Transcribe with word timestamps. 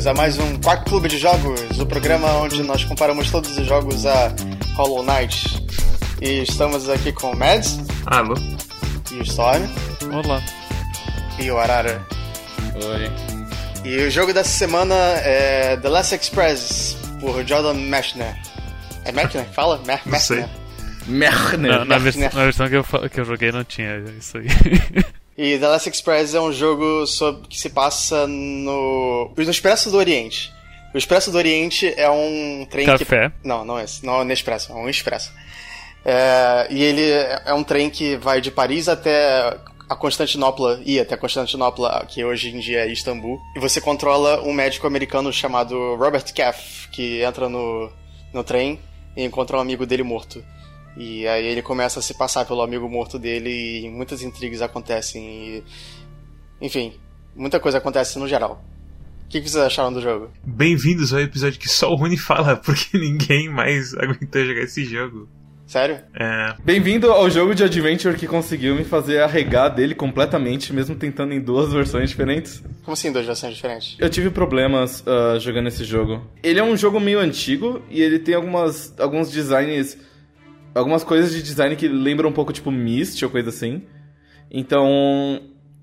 Bem-vindos 0.00 0.06
a 0.06 0.14
mais 0.14 0.38
um 0.38 0.58
Quack 0.58 0.84
Clube 0.86 1.08
de 1.10 1.18
Jogos, 1.18 1.78
o 1.78 1.84
programa 1.84 2.26
onde 2.38 2.62
nós 2.62 2.82
comparamos 2.84 3.30
todos 3.30 3.58
os 3.58 3.66
jogos 3.66 4.06
a 4.06 4.32
Hollow 4.74 5.02
Knight. 5.04 5.62
E 6.22 6.42
estamos 6.42 6.88
aqui 6.88 7.12
com 7.12 7.32
o 7.32 7.36
Mads. 7.36 7.80
Alô. 8.06 8.32
E 9.12 9.16
o 9.16 9.22
Storm. 9.22 9.62
Olá. 10.24 10.42
E 11.38 11.50
o 11.50 11.58
Arara. 11.58 12.02
Oi. 12.82 13.10
E 13.84 14.06
o 14.06 14.10
jogo 14.10 14.32
dessa 14.32 14.48
semana 14.48 14.94
é 14.94 15.76
The 15.76 15.88
Last 15.90 16.14
Express, 16.14 16.96
por 17.20 17.46
Jordan 17.46 17.74
Mechner. 17.74 18.34
É 19.04 19.12
Mechner? 19.12 19.44
Fala? 19.52 19.82
Mer 19.84 20.00
Não 20.06 20.18
sei. 20.18 20.46
Merner. 21.06 21.78
Na, 21.80 21.84
na, 21.84 21.98
vers- 21.98 22.16
né? 22.16 22.30
na 22.32 22.44
versão 22.44 22.70
que 22.70 22.76
eu, 22.76 22.84
que 22.84 23.20
eu 23.20 23.24
joguei 23.26 23.52
não 23.52 23.64
tinha 23.64 24.02
isso 24.18 24.38
aí. 24.38 24.46
E 25.42 25.58
The 25.58 25.68
Last 25.68 25.88
Express 25.88 26.34
é 26.34 26.40
um 26.40 26.52
jogo 26.52 27.06
sobre, 27.06 27.48
que 27.48 27.58
se 27.58 27.70
passa 27.70 28.26
no, 28.26 29.32
no 29.34 29.50
Expresso 29.50 29.90
do 29.90 29.96
Oriente. 29.96 30.52
O 30.94 30.98
Expresso 30.98 31.30
do 31.30 31.38
Oriente 31.38 31.94
é 31.96 32.10
um 32.10 32.66
trem 32.70 32.84
Café. 32.84 33.30
que... 33.30 33.48
Não, 33.48 33.64
não 33.64 33.78
é 33.78 33.84
esse. 33.84 34.04
Não 34.04 34.20
é 34.20 34.22
um 34.22 34.30
Expresso, 34.30 34.70
é 34.70 34.74
um 34.74 34.86
Expresso. 34.86 35.32
É, 36.04 36.66
e 36.68 36.82
ele 36.82 37.10
é 37.46 37.54
um 37.54 37.64
trem 37.64 37.88
que 37.88 38.16
vai 38.16 38.42
de 38.42 38.50
Paris 38.50 38.86
até 38.86 39.56
a 39.88 39.96
Constantinopla, 39.96 40.82
e 40.84 41.00
até 41.00 41.16
Constantinopla, 41.16 42.04
que 42.06 42.22
hoje 42.22 42.54
em 42.54 42.60
dia 42.60 42.80
é 42.80 42.92
Istambul. 42.92 43.40
E 43.56 43.58
você 43.58 43.80
controla 43.80 44.42
um 44.42 44.52
médico 44.52 44.86
americano 44.86 45.32
chamado 45.32 45.96
Robert 45.96 46.34
Caff, 46.34 46.86
que 46.90 47.22
entra 47.22 47.48
no, 47.48 47.90
no 48.30 48.44
trem 48.44 48.78
e 49.16 49.24
encontra 49.24 49.56
um 49.56 49.60
amigo 49.60 49.86
dele 49.86 50.02
morto. 50.02 50.44
E 50.96 51.26
aí 51.26 51.46
ele 51.46 51.62
começa 51.62 52.00
a 52.00 52.02
se 52.02 52.14
passar 52.14 52.44
pelo 52.44 52.62
amigo 52.62 52.88
morto 52.88 53.18
dele 53.18 53.84
e 53.84 53.90
muitas 53.90 54.22
intrigas 54.22 54.60
acontecem. 54.60 55.22
E... 55.22 55.64
Enfim, 56.60 56.94
muita 57.34 57.60
coisa 57.60 57.78
acontece 57.78 58.18
no 58.18 58.28
geral. 58.28 58.64
O 59.24 59.28
que 59.28 59.40
que 59.40 59.48
vocês 59.48 59.62
acharam 59.62 59.92
do 59.92 60.00
jogo? 60.00 60.30
Bem-vindos 60.44 61.12
ao 61.14 61.20
episódio 61.20 61.60
que 61.60 61.68
só 61.68 61.90
o 61.90 61.94
Rony 61.94 62.16
fala, 62.16 62.56
porque 62.64 62.98
ninguém 62.98 63.48
mais 63.48 63.94
aguentou 63.98 64.44
jogar 64.44 64.62
esse 64.62 64.84
jogo. 64.84 65.28
Sério? 65.70 66.00
É, 66.18 66.54
Bem-vindo 66.64 67.12
ao 67.12 67.30
jogo 67.30 67.54
de 67.54 67.62
Adventure 67.62 68.16
que 68.16 68.26
conseguiu 68.26 68.74
me 68.74 68.82
fazer 68.82 69.22
arregar 69.22 69.68
dele 69.68 69.94
completamente, 69.94 70.72
mesmo 70.72 70.96
tentando 70.96 71.32
em 71.32 71.40
duas 71.40 71.72
versões 71.72 72.10
diferentes. 72.10 72.60
Como 72.82 72.94
assim, 72.94 73.12
duas 73.12 73.24
versões 73.24 73.54
diferentes? 73.54 73.96
Eu 74.00 74.10
tive 74.10 74.30
problemas 74.30 75.04
ah, 75.06 75.38
jogando 75.38 75.68
esse 75.68 75.84
jogo. 75.84 76.26
Ele 76.42 76.58
é 76.58 76.64
um 76.64 76.76
jogo 76.76 76.98
meio 76.98 77.20
antigo 77.20 77.80
e 77.88 78.02
ele 78.02 78.18
tem 78.18 78.34
algumas, 78.34 78.92
alguns 78.98 79.30
designs. 79.30 79.96
Algumas 80.74 81.04
coisas 81.04 81.32
de 81.32 81.42
design 81.42 81.74
que 81.76 81.88
lembram 81.88 82.30
um 82.30 82.32
pouco 82.32 82.52
tipo 82.52 82.70
Myst 82.70 83.22
ou 83.22 83.30
coisa 83.30 83.48
assim. 83.48 83.82
Então. 84.50 85.40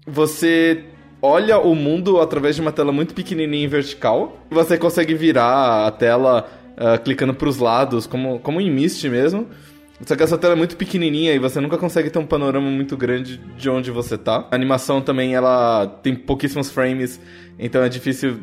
Você 0.10 0.86
olha 1.22 1.60
o 1.60 1.76
mundo 1.76 2.22
através 2.22 2.56
de 2.56 2.62
uma 2.62 2.72
tela 2.72 2.94
muito 2.94 3.14
pequenininha 3.14 3.66
e 3.66 3.68
vertical. 3.68 4.46
Você 4.50 4.78
consegue 4.78 5.14
virar 5.14 5.86
a 5.86 5.92
tela 5.92 6.50
ah, 6.78 6.98
clicando 6.98 7.34
pros 7.34 7.58
lados, 7.58 8.06
como, 8.06 8.40
como 8.40 8.62
em 8.62 8.72
Myst 8.72 9.04
mesmo. 9.06 9.48
Só 10.06 10.16
que 10.16 10.22
essa 10.22 10.38
tela 10.38 10.54
é 10.54 10.56
muito 10.56 10.78
pequenininha 10.78 11.34
e 11.34 11.40
você 11.40 11.60
nunca 11.60 11.76
consegue 11.76 12.12
ter 12.12 12.20
um 12.20 12.26
panorama 12.26 12.70
muito 12.70 12.96
grande 12.96 13.38
de 13.58 13.68
onde 13.68 13.90
você 13.90 14.16
tá. 14.16 14.48
A 14.52 14.56
animação 14.56 15.02
também, 15.02 15.34
ela 15.34 15.88
tem 16.04 16.14
pouquíssimos 16.16 16.70
frames, 16.70 17.20
então 17.58 17.82
é 17.82 17.90
difícil... 17.90 18.40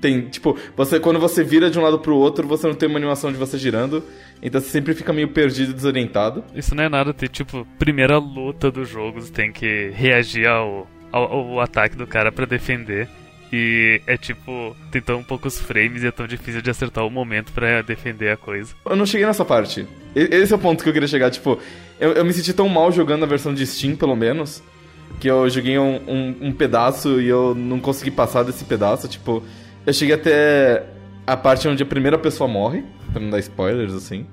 Tem, 0.00 0.28
tipo, 0.28 0.56
você, 0.76 1.00
quando 1.00 1.18
você 1.18 1.42
vira 1.42 1.70
de 1.70 1.78
um 1.78 1.82
lado 1.82 1.98
pro 1.98 2.16
outro, 2.16 2.46
você 2.46 2.66
não 2.66 2.74
tem 2.74 2.88
uma 2.88 2.98
animação 2.98 3.32
de 3.32 3.38
você 3.38 3.56
girando, 3.56 4.04
então 4.42 4.60
você 4.60 4.68
sempre 4.68 4.94
fica 4.94 5.12
meio 5.12 5.28
perdido 5.28 5.70
e 5.70 5.74
desorientado. 5.74 6.44
Isso 6.54 6.74
não 6.74 6.84
é 6.84 6.88
nada, 6.88 7.14
tem 7.14 7.28
tipo, 7.28 7.66
primeira 7.78 8.18
luta 8.18 8.70
do 8.70 8.84
jogo, 8.84 9.20
você 9.20 9.32
tem 9.32 9.52
que 9.52 9.90
reagir 9.94 10.46
ao, 10.46 10.88
ao, 11.10 11.22
ao 11.32 11.60
ataque 11.60 11.96
do 11.96 12.06
cara 12.06 12.30
pra 12.30 12.44
defender. 12.46 13.08
E 13.52 14.00
é 14.06 14.16
tipo, 14.16 14.74
tem 14.90 15.02
tão 15.02 15.22
poucos 15.22 15.58
frames 15.58 16.02
e 16.02 16.06
é 16.06 16.10
tão 16.10 16.26
difícil 16.26 16.62
de 16.62 16.70
acertar 16.70 17.06
o 17.06 17.10
momento 17.10 17.52
pra 17.52 17.82
defender 17.82 18.30
a 18.30 18.36
coisa. 18.36 18.74
Eu 18.86 18.96
não 18.96 19.04
cheguei 19.04 19.26
nessa 19.26 19.44
parte. 19.44 19.86
Esse 20.14 20.54
é 20.54 20.56
o 20.56 20.58
ponto 20.58 20.82
que 20.82 20.88
eu 20.88 20.92
queria 20.92 21.06
chegar, 21.06 21.30
tipo, 21.30 21.58
eu, 22.00 22.12
eu 22.12 22.24
me 22.24 22.32
senti 22.32 22.54
tão 22.54 22.66
mal 22.66 22.90
jogando 22.90 23.24
a 23.24 23.26
versão 23.26 23.52
de 23.52 23.66
Steam, 23.66 23.94
pelo 23.94 24.16
menos, 24.16 24.62
que 25.20 25.28
eu 25.28 25.48
joguei 25.50 25.78
um, 25.78 26.00
um, 26.08 26.36
um 26.48 26.52
pedaço 26.52 27.20
e 27.20 27.28
eu 27.28 27.54
não 27.54 27.78
consegui 27.78 28.10
passar 28.10 28.42
desse 28.42 28.64
pedaço, 28.64 29.06
tipo, 29.06 29.42
eu 29.86 29.92
cheguei 29.92 30.14
até 30.14 30.84
a 31.26 31.36
parte 31.36 31.66
onde 31.68 31.82
a 31.82 31.86
primeira 31.86 32.18
pessoa 32.18 32.48
morre, 32.48 32.84
pra 33.12 33.20
não 33.20 33.30
dar 33.30 33.38
spoilers, 33.38 33.92
assim. 33.94 34.26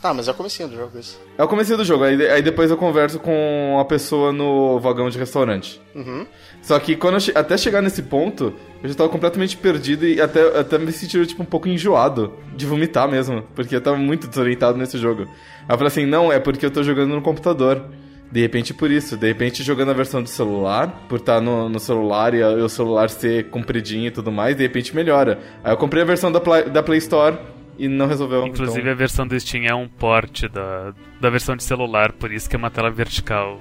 Tá, 0.00 0.12
mas 0.12 0.28
é 0.28 0.30
o 0.30 0.34
comecinho 0.34 0.68
do 0.68 0.76
jogo 0.76 0.98
isso. 0.98 1.18
É 1.36 1.42
o 1.42 1.48
começo 1.48 1.74
do 1.76 1.84
jogo, 1.84 2.04
aí, 2.04 2.28
aí 2.28 2.42
depois 2.42 2.70
eu 2.70 2.76
converso 2.76 3.18
com 3.18 3.78
a 3.80 3.84
pessoa 3.84 4.30
no 4.32 4.78
vagão 4.78 5.08
de 5.08 5.18
restaurante. 5.18 5.80
Uhum. 5.94 6.26
Só 6.62 6.78
que 6.78 6.94
quando 6.96 7.18
che- 7.18 7.32
até 7.34 7.56
chegar 7.56 7.80
nesse 7.82 8.02
ponto, 8.02 8.52
eu 8.82 8.88
já 8.88 8.94
tava 8.94 9.08
completamente 9.08 9.56
perdido 9.56 10.06
e 10.06 10.20
até, 10.20 10.60
até 10.60 10.78
me 10.78 10.92
sentindo 10.92 11.26
tipo 11.26 11.42
um 11.42 11.46
pouco 11.46 11.66
enjoado 11.66 12.32
de 12.54 12.66
vomitar 12.66 13.08
mesmo, 13.08 13.42
porque 13.54 13.74
eu 13.74 13.80
tava 13.80 13.96
muito 13.96 14.28
desorientado 14.28 14.76
nesse 14.78 14.98
jogo. 14.98 15.22
Aí 15.22 15.74
eu 15.74 15.78
falei 15.78 15.88
assim, 15.88 16.06
não, 16.06 16.30
é 16.30 16.38
porque 16.38 16.66
eu 16.66 16.70
tô 16.70 16.82
jogando 16.82 17.14
no 17.14 17.22
computador. 17.22 17.82
De 18.30 18.40
repente 18.40 18.74
por 18.74 18.90
isso, 18.90 19.16
de 19.16 19.26
repente 19.28 19.62
jogando 19.62 19.90
a 19.90 19.94
versão 19.94 20.22
do 20.22 20.28
celular, 20.28 20.88
por 21.08 21.18
estar 21.20 21.40
no, 21.40 21.68
no 21.68 21.78
celular 21.78 22.34
e, 22.34 22.42
a- 22.42 22.50
e 22.52 22.60
o 22.60 22.68
celular 22.68 23.08
ser 23.08 23.48
compridinho 23.50 24.08
e 24.08 24.10
tudo 24.10 24.32
mais, 24.32 24.56
de 24.56 24.62
repente 24.62 24.94
melhora. 24.94 25.38
Aí 25.62 25.72
eu 25.72 25.76
comprei 25.76 26.02
a 26.02 26.06
versão 26.06 26.30
da, 26.32 26.40
Play- 26.40 26.64
da 26.68 26.82
Play 26.82 26.98
Store 26.98 27.38
e 27.78 27.86
não 27.88 28.06
resolveu. 28.06 28.44
Inclusive 28.46 28.80
então... 28.80 28.92
a 28.92 28.94
versão 28.96 29.26
do 29.26 29.38
Steam 29.38 29.64
é 29.64 29.74
um 29.74 29.88
port 29.88 30.42
da, 30.50 30.92
da 31.20 31.30
versão 31.30 31.54
de 31.56 31.62
celular, 31.62 32.12
por 32.12 32.32
isso 32.32 32.48
que 32.50 32.56
é 32.56 32.58
uma 32.58 32.70
tela 32.70 32.90
vertical. 32.90 33.60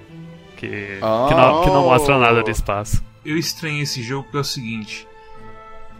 Que, 0.57 0.97
Ah. 1.01 1.25
que, 1.29 1.35
não, 1.35 1.61
que 1.63 1.69
não 1.69 1.83
mostra 1.83 2.17
nada 2.17 2.41
do 2.41 2.49
espaço. 2.49 3.03
eu 3.25 3.37
estranhei 3.37 3.81
esse 3.81 4.01
jogo 4.01 4.23
porque 4.23 4.37
é 4.37 4.41
o 4.41 4.43
seguinte. 4.43 5.07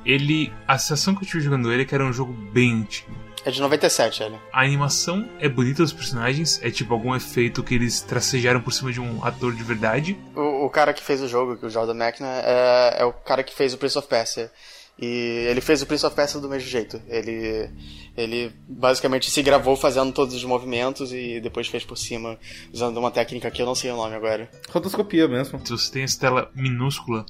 Ele. 0.05 0.51
A 0.67 0.77
sensação 0.77 1.13
que 1.15 1.23
eu 1.23 1.27
tive 1.27 1.41
jogando 1.43 1.71
ele 1.71 1.81
é 1.81 1.85
que 1.85 1.93
era 1.95 2.05
um 2.05 2.13
jogo 2.13 2.31
bem 2.53 2.73
antigo. 2.81 3.11
É 3.45 3.51
de 3.51 3.61
97, 3.61 4.23
ele. 4.23 4.39
A 4.51 4.63
animação 4.63 5.29
é 5.39 5.47
bonita 5.47 5.83
dos 5.83 5.94
personagens, 5.94 6.59
é 6.63 6.72
tipo 6.72 6.91
algum 6.91 7.16
efeito 7.16 7.63
que 7.63 7.75
eles 7.75 8.01
tracejaram 8.01 8.59
por 8.59 8.73
cima 8.73 8.91
de 8.91 9.00
um 9.00 9.23
ator 9.23 9.53
de 9.53 9.63
verdade. 9.63 10.17
O, 10.35 10.66
o 10.66 10.69
cara 10.69 10.91
que 10.91 11.03
fez 11.03 11.22
o 11.22 11.28
jogo, 11.28 11.56
que 11.56 11.66
o 11.67 11.69
Jordan 11.69 11.94
Mechner, 11.94 12.28
é, 12.44 12.95
é 13.01 13.06
o 13.06 13.13
cara 13.13 13.44
que 13.44 13.53
fez 13.53 13.72
o 13.72 13.78
Prince 13.78 14.00
of 14.00 14.07
Persia. 14.07 14.51
E 15.00 15.45
ele 15.47 15.61
fez 15.61 15.81
o 15.83 15.85
Prince 15.85 16.06
of 16.07 16.16
Persia 16.16 16.39
do 16.39 16.50
mesmo 16.50 16.67
jeito. 16.67 17.00
Ele, 17.07 17.69
ele 18.17 18.51
basicamente 18.67 19.29
se 19.29 19.44
gravou 19.44 19.75
fazendo 19.75 20.12
todos 20.12 20.33
os 20.33 20.44
movimentos 20.44 21.13
e 21.13 21.39
depois 21.39 21.67
fez 21.67 21.85
por 21.85 21.97
cima, 21.97 22.39
usando 22.73 22.97
uma 22.97 23.12
técnica 23.12 23.51
que 23.51 23.62
eu 23.62 23.66
não 23.67 23.75
sei 23.75 23.91
o 23.91 23.95
nome 23.95 24.16
agora. 24.16 24.50
Rotoscopia 24.72 25.27
mesmo. 25.27 25.59
Se 25.63 25.72
você 25.72 25.91
tem 25.91 26.03
essa 26.03 26.19
tela 26.19 26.50
minúscula 26.56 27.25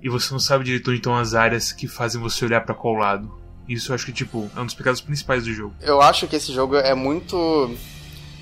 e 0.00 0.08
você 0.08 0.32
não 0.32 0.38
sabe 0.38 0.64
direito 0.64 0.90
onde 0.90 0.98
estão 0.98 1.16
as 1.16 1.34
áreas 1.34 1.72
que 1.72 1.88
fazem 1.88 2.20
você 2.20 2.44
olhar 2.44 2.60
pra 2.60 2.74
qual 2.74 2.94
lado. 2.94 3.39
Isso 3.70 3.92
eu 3.92 3.94
acho 3.94 4.04
que, 4.04 4.12
tipo, 4.12 4.50
é 4.56 4.60
um 4.60 4.66
dos 4.66 4.74
pecados 4.74 5.00
principais 5.00 5.44
do 5.44 5.54
jogo. 5.54 5.72
Eu 5.80 6.02
acho 6.02 6.26
que 6.26 6.34
esse 6.34 6.52
jogo 6.52 6.74
é 6.74 6.92
muito 6.92 7.72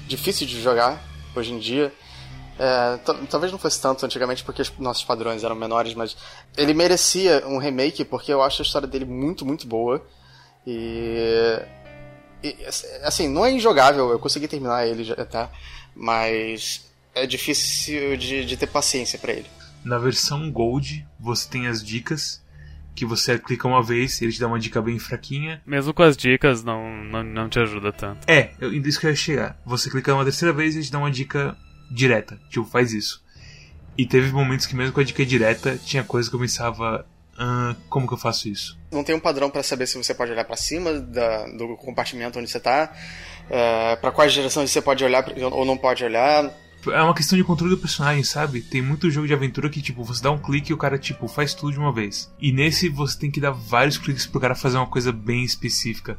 difícil 0.06 0.46
de 0.46 0.58
jogar 0.58 1.04
hoje 1.36 1.52
em 1.52 1.58
dia. 1.58 1.92
É, 2.58 2.96
talvez 3.28 3.52
não 3.52 3.58
fosse 3.58 3.78
tanto 3.78 4.06
antigamente 4.06 4.42
porque 4.42 4.62
os 4.62 4.72
nossos 4.78 5.04
padrões 5.04 5.44
eram 5.44 5.54
menores, 5.54 5.92
mas 5.92 6.16
ele 6.56 6.72
merecia 6.72 7.46
um 7.46 7.58
remake 7.58 8.06
porque 8.06 8.32
eu 8.32 8.42
acho 8.42 8.62
a 8.62 8.64
história 8.64 8.88
dele 8.88 9.04
muito, 9.04 9.44
muito 9.44 9.66
boa. 9.66 10.02
E. 10.66 11.60
e, 12.42 12.56
assim, 13.02 13.28
não 13.28 13.44
é 13.44 13.52
injogável, 13.52 14.08
eu 14.08 14.19
consegui 14.19 14.48
terminar 14.48 14.86
ele 14.86 15.04
já, 15.04 15.14
tá? 15.26 15.50
Mas 15.94 16.86
é 17.14 17.26
difícil 17.26 18.16
de, 18.16 18.46
de 18.46 18.56
ter 18.56 18.66
paciência 18.66 19.19
pra 19.19 19.34
ele. 19.34 19.46
Na 19.84 19.98
versão 19.98 20.50
Gold, 20.50 21.06
você 21.20 21.46
tem 21.50 21.66
as 21.66 21.84
dicas 21.84 22.40
que 22.98 23.04
você 23.06 23.38
clica 23.38 23.66
uma 23.68 23.82
vez, 23.82 24.20
ele 24.22 24.32
te 24.32 24.40
dá 24.40 24.46
uma 24.46 24.58
dica 24.58 24.80
bem 24.82 24.98
fraquinha. 24.98 25.62
Mesmo 25.66 25.92
com 25.94 26.02
as 26.02 26.16
dicas, 26.16 26.62
não, 26.64 27.04
não, 27.04 27.22
não 27.22 27.48
te 27.48 27.58
ajuda 27.58 27.92
tanto. 27.92 28.28
É, 28.30 28.50
eu, 28.60 28.72
isso 28.72 28.98
que 29.00 29.06
eu 29.06 29.10
ia 29.10 29.16
chegar. 29.16 29.60
Você 29.64 29.88
clica 29.90 30.14
uma 30.14 30.24
terceira 30.24 30.52
vez 30.52 30.74
e 30.74 30.78
ele 30.78 30.84
te 30.86 30.92
dá 30.92 30.98
uma 30.98 31.10
dica 31.10 31.56
direta. 31.90 32.38
Tipo, 32.50 32.64
faz 32.66 32.92
isso. 32.92 33.22
E 33.96 34.06
teve 34.06 34.30
momentos 34.32 34.66
que 34.66 34.76
mesmo 34.76 34.92
com 34.92 35.00
a 35.00 35.04
dica 35.04 35.24
direta, 35.24 35.76
tinha 35.78 36.04
coisa 36.04 36.28
que 36.30 36.36
eu 36.36 36.40
pensava, 36.40 37.04
"Ah, 37.36 37.74
como 37.88 38.06
que 38.06 38.14
eu 38.14 38.18
faço 38.18 38.48
isso? 38.48 38.78
Não 38.92 39.02
tem 39.02 39.14
um 39.14 39.20
padrão 39.20 39.50
pra 39.50 39.62
saber 39.62 39.86
se 39.86 39.96
você 39.96 40.14
pode 40.14 40.30
olhar 40.32 40.44
pra 40.44 40.56
cima 40.56 40.92
da- 41.00 41.46
do 41.48 41.76
compartimento 41.76 42.38
onde 42.38 42.48
você 42.50 42.60
tá, 42.60 42.92
é, 43.50 43.96
para 43.96 44.10
quais 44.12 44.32
direções 44.32 44.70
você 44.70 44.80
pode 44.82 45.04
olhar 45.04 45.24
ou 45.52 45.64
não 45.64 45.76
pode 45.76 46.04
olhar. 46.04 46.50
É 46.86 47.02
uma 47.02 47.14
questão 47.14 47.36
de 47.36 47.44
controle 47.44 47.75
do 47.75 47.80
personagem, 47.80 48.22
sabe? 48.22 48.62
Tem 48.62 48.80
muito 48.80 49.10
jogo 49.10 49.26
de 49.26 49.34
aventura 49.34 49.69
que, 49.69 49.82
tipo, 49.82 50.04
você 50.04 50.22
dá 50.22 50.30
um 50.30 50.38
clique 50.38 50.70
e 50.70 50.75
o 50.75 50.78
cara, 50.78 50.98
tipo, 50.98 51.26
faz 51.26 51.52
tudo 51.52 51.72
de 51.72 51.78
uma 51.78 51.92
vez. 51.92 52.32
E 52.40 52.52
nesse 52.52 52.88
você 52.88 53.19
tem 53.19 53.30
que 53.30 53.40
dar 53.40 53.50
vários 53.50 53.98
cliques 53.98 54.26
pro 54.26 54.40
cara 54.40 54.54
fazer 54.54 54.76
uma 54.76 54.86
coisa 54.86 55.12
bem 55.12 55.44
específica. 55.44 56.19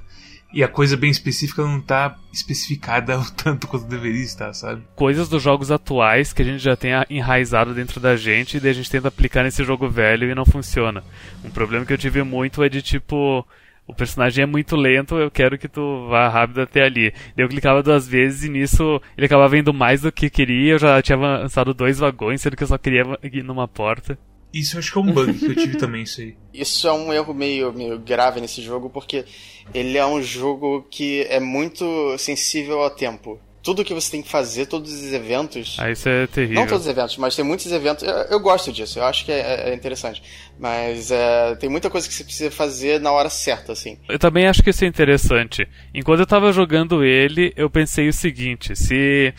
E 0.51 0.63
a 0.63 0.67
coisa 0.67 0.97
bem 0.97 1.11
específica 1.11 1.61
não 1.61 1.79
tá 1.79 2.17
especificada 2.33 3.17
o 3.19 3.31
tanto 3.31 3.67
quanto 3.67 3.85
deveria 3.85 4.23
estar, 4.23 4.53
sabe? 4.53 4.81
Coisas 4.95 5.29
dos 5.29 5.41
jogos 5.41 5.71
atuais 5.71 6.33
que 6.33 6.41
a 6.41 6.45
gente 6.45 6.61
já 6.61 6.75
tem 6.75 6.91
enraizado 7.09 7.73
dentro 7.73 7.99
da 7.99 8.15
gente 8.15 8.57
e 8.57 8.59
daí 8.59 8.71
a 8.71 8.73
gente 8.73 8.89
tenta 8.89 9.07
aplicar 9.07 9.43
nesse 9.43 9.63
jogo 9.63 9.87
velho 9.87 10.29
e 10.29 10.35
não 10.35 10.45
funciona. 10.45 11.03
Um 11.43 11.51
problema 11.51 11.85
que 11.85 11.93
eu 11.93 11.97
tive 11.97 12.23
muito 12.23 12.63
é 12.63 12.69
de 12.69 12.81
tipo. 12.81 13.45
O 13.89 13.93
personagem 13.95 14.43
é 14.43 14.45
muito 14.45 14.75
lento, 14.75 15.15
eu 15.15 15.31
quero 15.31 15.57
que 15.57 15.67
tu 15.67 16.07
vá 16.07 16.29
rápido 16.29 16.61
até 16.61 16.83
ali. 16.83 17.11
Daí 17.35 17.43
eu 17.43 17.49
clicava 17.49 17.81
duas 17.81 18.07
vezes 18.07 18.43
e 18.43 18.49
nisso 18.49 19.01
ele 19.17 19.25
acabava 19.25 19.57
indo 19.57 19.73
mais 19.73 20.01
do 20.01 20.11
que 20.11 20.29
queria. 20.29 20.73
Eu 20.73 20.77
já 20.77 21.01
tinha 21.01 21.17
avançado 21.17 21.73
dois 21.73 21.97
vagões, 21.97 22.39
sendo 22.39 22.55
que 22.55 22.61
eu 22.61 22.67
só 22.67 22.77
queria 22.77 23.01
ir 23.23 23.43
numa 23.43 23.67
porta. 23.67 24.15
Isso 24.53 24.75
eu 24.75 24.79
acho 24.79 24.91
que 24.91 24.99
é 24.99 25.01
um 25.01 25.11
bug 25.11 25.33
que 25.33 25.45
eu 25.45 25.55
tive 25.55 25.77
também, 25.81 26.03
isso 26.03 26.21
aí. 26.21 26.37
Isso 26.53 26.87
é 26.87 26.93
um 26.93 27.11
erro 27.11 27.33
meio, 27.33 27.73
meio 27.73 27.97
grave 27.97 28.39
nesse 28.39 28.61
jogo, 28.61 28.91
porque 28.91 29.25
ele 29.73 29.97
é 29.97 30.05
um 30.05 30.21
jogo 30.21 30.85
que 30.89 31.23
é 31.23 31.39
muito 31.39 32.15
sensível 32.19 32.83
ao 32.83 32.91
tempo. 32.91 33.39
Tudo 33.69 33.85
que 33.85 33.93
você 33.93 34.09
tem 34.09 34.23
que 34.23 34.29
fazer, 34.31 34.65
todos 34.65 34.91
os 34.91 35.13
eventos. 35.13 35.77
Ah, 35.79 35.91
isso 35.91 36.09
é 36.09 36.25
terrível. 36.25 36.55
Não 36.55 36.65
todos 36.65 36.87
os 36.87 36.89
eventos, 36.89 37.17
mas 37.17 37.35
tem 37.35 37.45
muitos 37.45 37.71
eventos. 37.71 38.03
Eu, 38.03 38.15
eu 38.15 38.39
gosto 38.39 38.71
disso, 38.71 38.97
eu 38.97 39.03
acho 39.03 39.23
que 39.23 39.31
é, 39.31 39.69
é 39.69 39.75
interessante. 39.75 40.23
Mas 40.57 41.11
é, 41.11 41.55
tem 41.55 41.69
muita 41.69 41.87
coisa 41.87 42.07
que 42.07 42.13
você 42.15 42.23
precisa 42.23 42.49
fazer 42.49 42.99
na 42.99 43.11
hora 43.11 43.29
certa, 43.29 43.73
assim. 43.73 43.99
Eu 44.09 44.17
também 44.17 44.47
acho 44.47 44.63
que 44.63 44.71
isso 44.71 44.83
é 44.83 44.87
interessante. 44.87 45.67
Enquanto 45.93 46.21
eu 46.21 46.25
tava 46.25 46.51
jogando 46.51 47.03
ele, 47.03 47.53
eu 47.55 47.69
pensei 47.69 48.09
o 48.09 48.13
seguinte: 48.13 48.75
se 48.75 49.35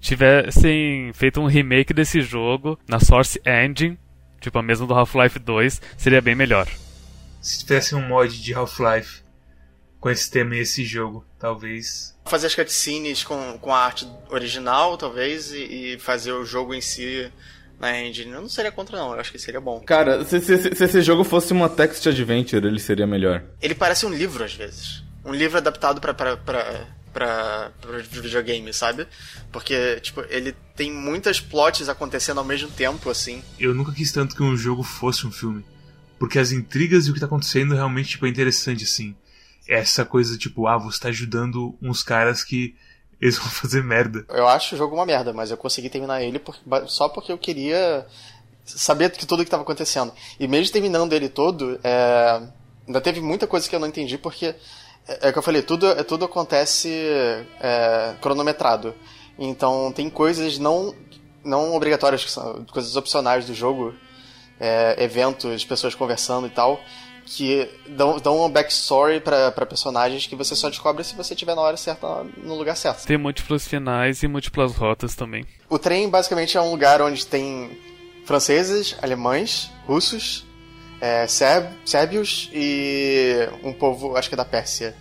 tivessem 0.00 1.12
feito 1.12 1.38
um 1.38 1.46
remake 1.46 1.92
desse 1.92 2.22
jogo 2.22 2.78
na 2.88 2.98
Source 2.98 3.38
Engine, 3.44 3.98
tipo 4.40 4.58
a 4.58 4.62
mesma 4.62 4.86
do 4.86 4.94
Half-Life 4.94 5.38
2, 5.38 5.82
seria 5.98 6.22
bem 6.22 6.34
melhor. 6.34 6.66
Se 7.38 7.58
tivesse 7.58 7.94
um 7.94 8.08
mod 8.08 8.42
de 8.42 8.54
Half-Life 8.54 9.22
com 10.00 10.08
esse 10.08 10.30
tema 10.30 10.56
e 10.56 10.60
esse 10.60 10.84
jogo, 10.86 11.22
talvez. 11.44 12.14
Fazer 12.24 12.46
as 12.46 12.54
cutscenes 12.54 13.22
com, 13.22 13.58
com 13.58 13.74
a 13.74 13.78
arte 13.78 14.08
original, 14.30 14.96
talvez, 14.96 15.52
e, 15.52 15.92
e 15.92 15.98
fazer 15.98 16.32
o 16.32 16.42
jogo 16.42 16.72
em 16.72 16.80
si 16.80 17.30
na 17.78 18.00
engine. 18.00 18.32
Eu 18.32 18.40
não 18.40 18.48
seria 18.48 18.72
contra, 18.72 18.96
não. 18.96 19.12
Eu 19.12 19.20
acho 19.20 19.30
que 19.30 19.38
seria 19.38 19.60
bom. 19.60 19.80
Cara, 19.80 20.24
se, 20.24 20.40
se, 20.40 20.74
se 20.74 20.84
esse 20.84 21.02
jogo 21.02 21.22
fosse 21.22 21.52
uma 21.52 21.68
text 21.68 22.06
adventure, 22.06 22.66
ele 22.66 22.80
seria 22.80 23.06
melhor. 23.06 23.44
Ele 23.60 23.74
parece 23.74 24.06
um 24.06 24.10
livro, 24.10 24.42
às 24.42 24.54
vezes. 24.54 25.04
Um 25.22 25.34
livro 25.34 25.58
adaptado 25.58 26.00
pra, 26.00 26.14
pra, 26.14 26.34
pra, 26.38 26.86
pra, 27.12 27.72
pra 27.78 27.98
videogame, 27.98 28.72
sabe? 28.72 29.06
Porque, 29.52 30.00
tipo, 30.00 30.24
ele 30.30 30.56
tem 30.74 30.90
muitas 30.90 31.40
plots 31.40 31.90
acontecendo 31.90 32.38
ao 32.38 32.44
mesmo 32.44 32.70
tempo, 32.70 33.10
assim. 33.10 33.42
Eu 33.60 33.74
nunca 33.74 33.92
quis 33.92 34.10
tanto 34.10 34.34
que 34.34 34.42
um 34.42 34.56
jogo 34.56 34.82
fosse 34.82 35.26
um 35.26 35.30
filme. 35.30 35.62
Porque 36.18 36.38
as 36.38 36.52
intrigas 36.52 37.06
e 37.06 37.10
o 37.10 37.14
que 37.14 37.20
tá 37.20 37.26
acontecendo 37.26 37.74
realmente 37.74 38.10
tipo, 38.10 38.24
é 38.24 38.30
interessante, 38.30 38.84
assim. 38.84 39.14
Essa 39.68 40.04
coisa, 40.04 40.36
tipo, 40.36 40.66
ah, 40.66 40.78
você 40.78 41.00
tá 41.00 41.08
ajudando 41.08 41.76
uns 41.80 42.02
caras 42.02 42.44
que 42.44 42.74
eles 43.20 43.36
vão 43.38 43.48
fazer 43.48 43.82
merda. 43.82 44.24
Eu 44.28 44.46
acho 44.46 44.74
o 44.74 44.78
jogo 44.78 44.94
uma 44.94 45.06
merda, 45.06 45.32
mas 45.32 45.50
eu 45.50 45.56
consegui 45.56 45.88
terminar 45.88 46.22
ele 46.22 46.38
por, 46.38 46.56
só 46.86 47.08
porque 47.08 47.32
eu 47.32 47.38
queria 47.38 48.06
saber 48.64 49.10
que 49.10 49.26
tudo 49.26 49.40
que 49.40 49.48
estava 49.48 49.62
acontecendo. 49.62 50.12
E 50.38 50.46
mesmo 50.48 50.72
terminando 50.72 51.12
ele 51.12 51.28
todo, 51.28 51.78
é, 51.82 52.42
ainda 52.86 53.00
teve 53.00 53.20
muita 53.20 53.46
coisa 53.46 53.68
que 53.68 53.74
eu 53.74 53.80
não 53.80 53.88
entendi, 53.88 54.18
porque 54.18 54.54
é, 55.06 55.28
é 55.28 55.32
que 55.32 55.38
eu 55.38 55.42
falei, 55.42 55.62
tudo, 55.62 55.86
é, 55.86 56.02
tudo 56.02 56.24
acontece 56.24 56.90
é, 57.60 58.14
cronometrado. 58.20 58.94
Então 59.38 59.92
tem 59.92 60.08
coisas 60.08 60.58
não, 60.58 60.94
não 61.44 61.74
obrigatórias, 61.74 62.24
que 62.24 62.30
são 62.30 62.64
coisas 62.70 62.96
opcionais 62.96 63.46
do 63.46 63.54
jogo, 63.54 63.94
é, 64.58 65.02
eventos, 65.02 65.64
pessoas 65.64 65.94
conversando 65.94 66.46
e 66.46 66.50
tal, 66.50 66.80
que 67.26 67.68
dão, 67.88 68.18
dão 68.18 68.38
uma 68.38 68.48
backstory 68.48 69.20
para 69.20 69.66
personagens 69.66 70.26
que 70.26 70.36
você 70.36 70.54
só 70.54 70.68
descobre 70.68 71.02
se 71.04 71.14
você 71.14 71.34
estiver 71.34 71.54
na 71.54 71.62
hora 71.62 71.76
certa, 71.76 72.24
no 72.42 72.54
lugar 72.54 72.76
certo. 72.76 73.06
Tem 73.06 73.16
múltiplos 73.16 73.66
finais 73.66 74.22
e 74.22 74.28
múltiplas 74.28 74.74
rotas 74.74 75.14
também. 75.14 75.44
O 75.68 75.78
trem 75.78 76.08
basicamente 76.08 76.56
é 76.56 76.60
um 76.60 76.70
lugar 76.70 77.00
onde 77.00 77.26
tem 77.26 77.78
franceses, 78.24 78.96
alemães, 79.02 79.70
russos, 79.86 80.46
é, 81.00 81.26
sérbios 81.26 82.50
e 82.52 83.48
um 83.62 83.72
povo, 83.72 84.16
acho 84.16 84.28
que 84.28 84.34
é 84.34 84.38
da 84.38 84.44
Pérsia. 84.44 84.94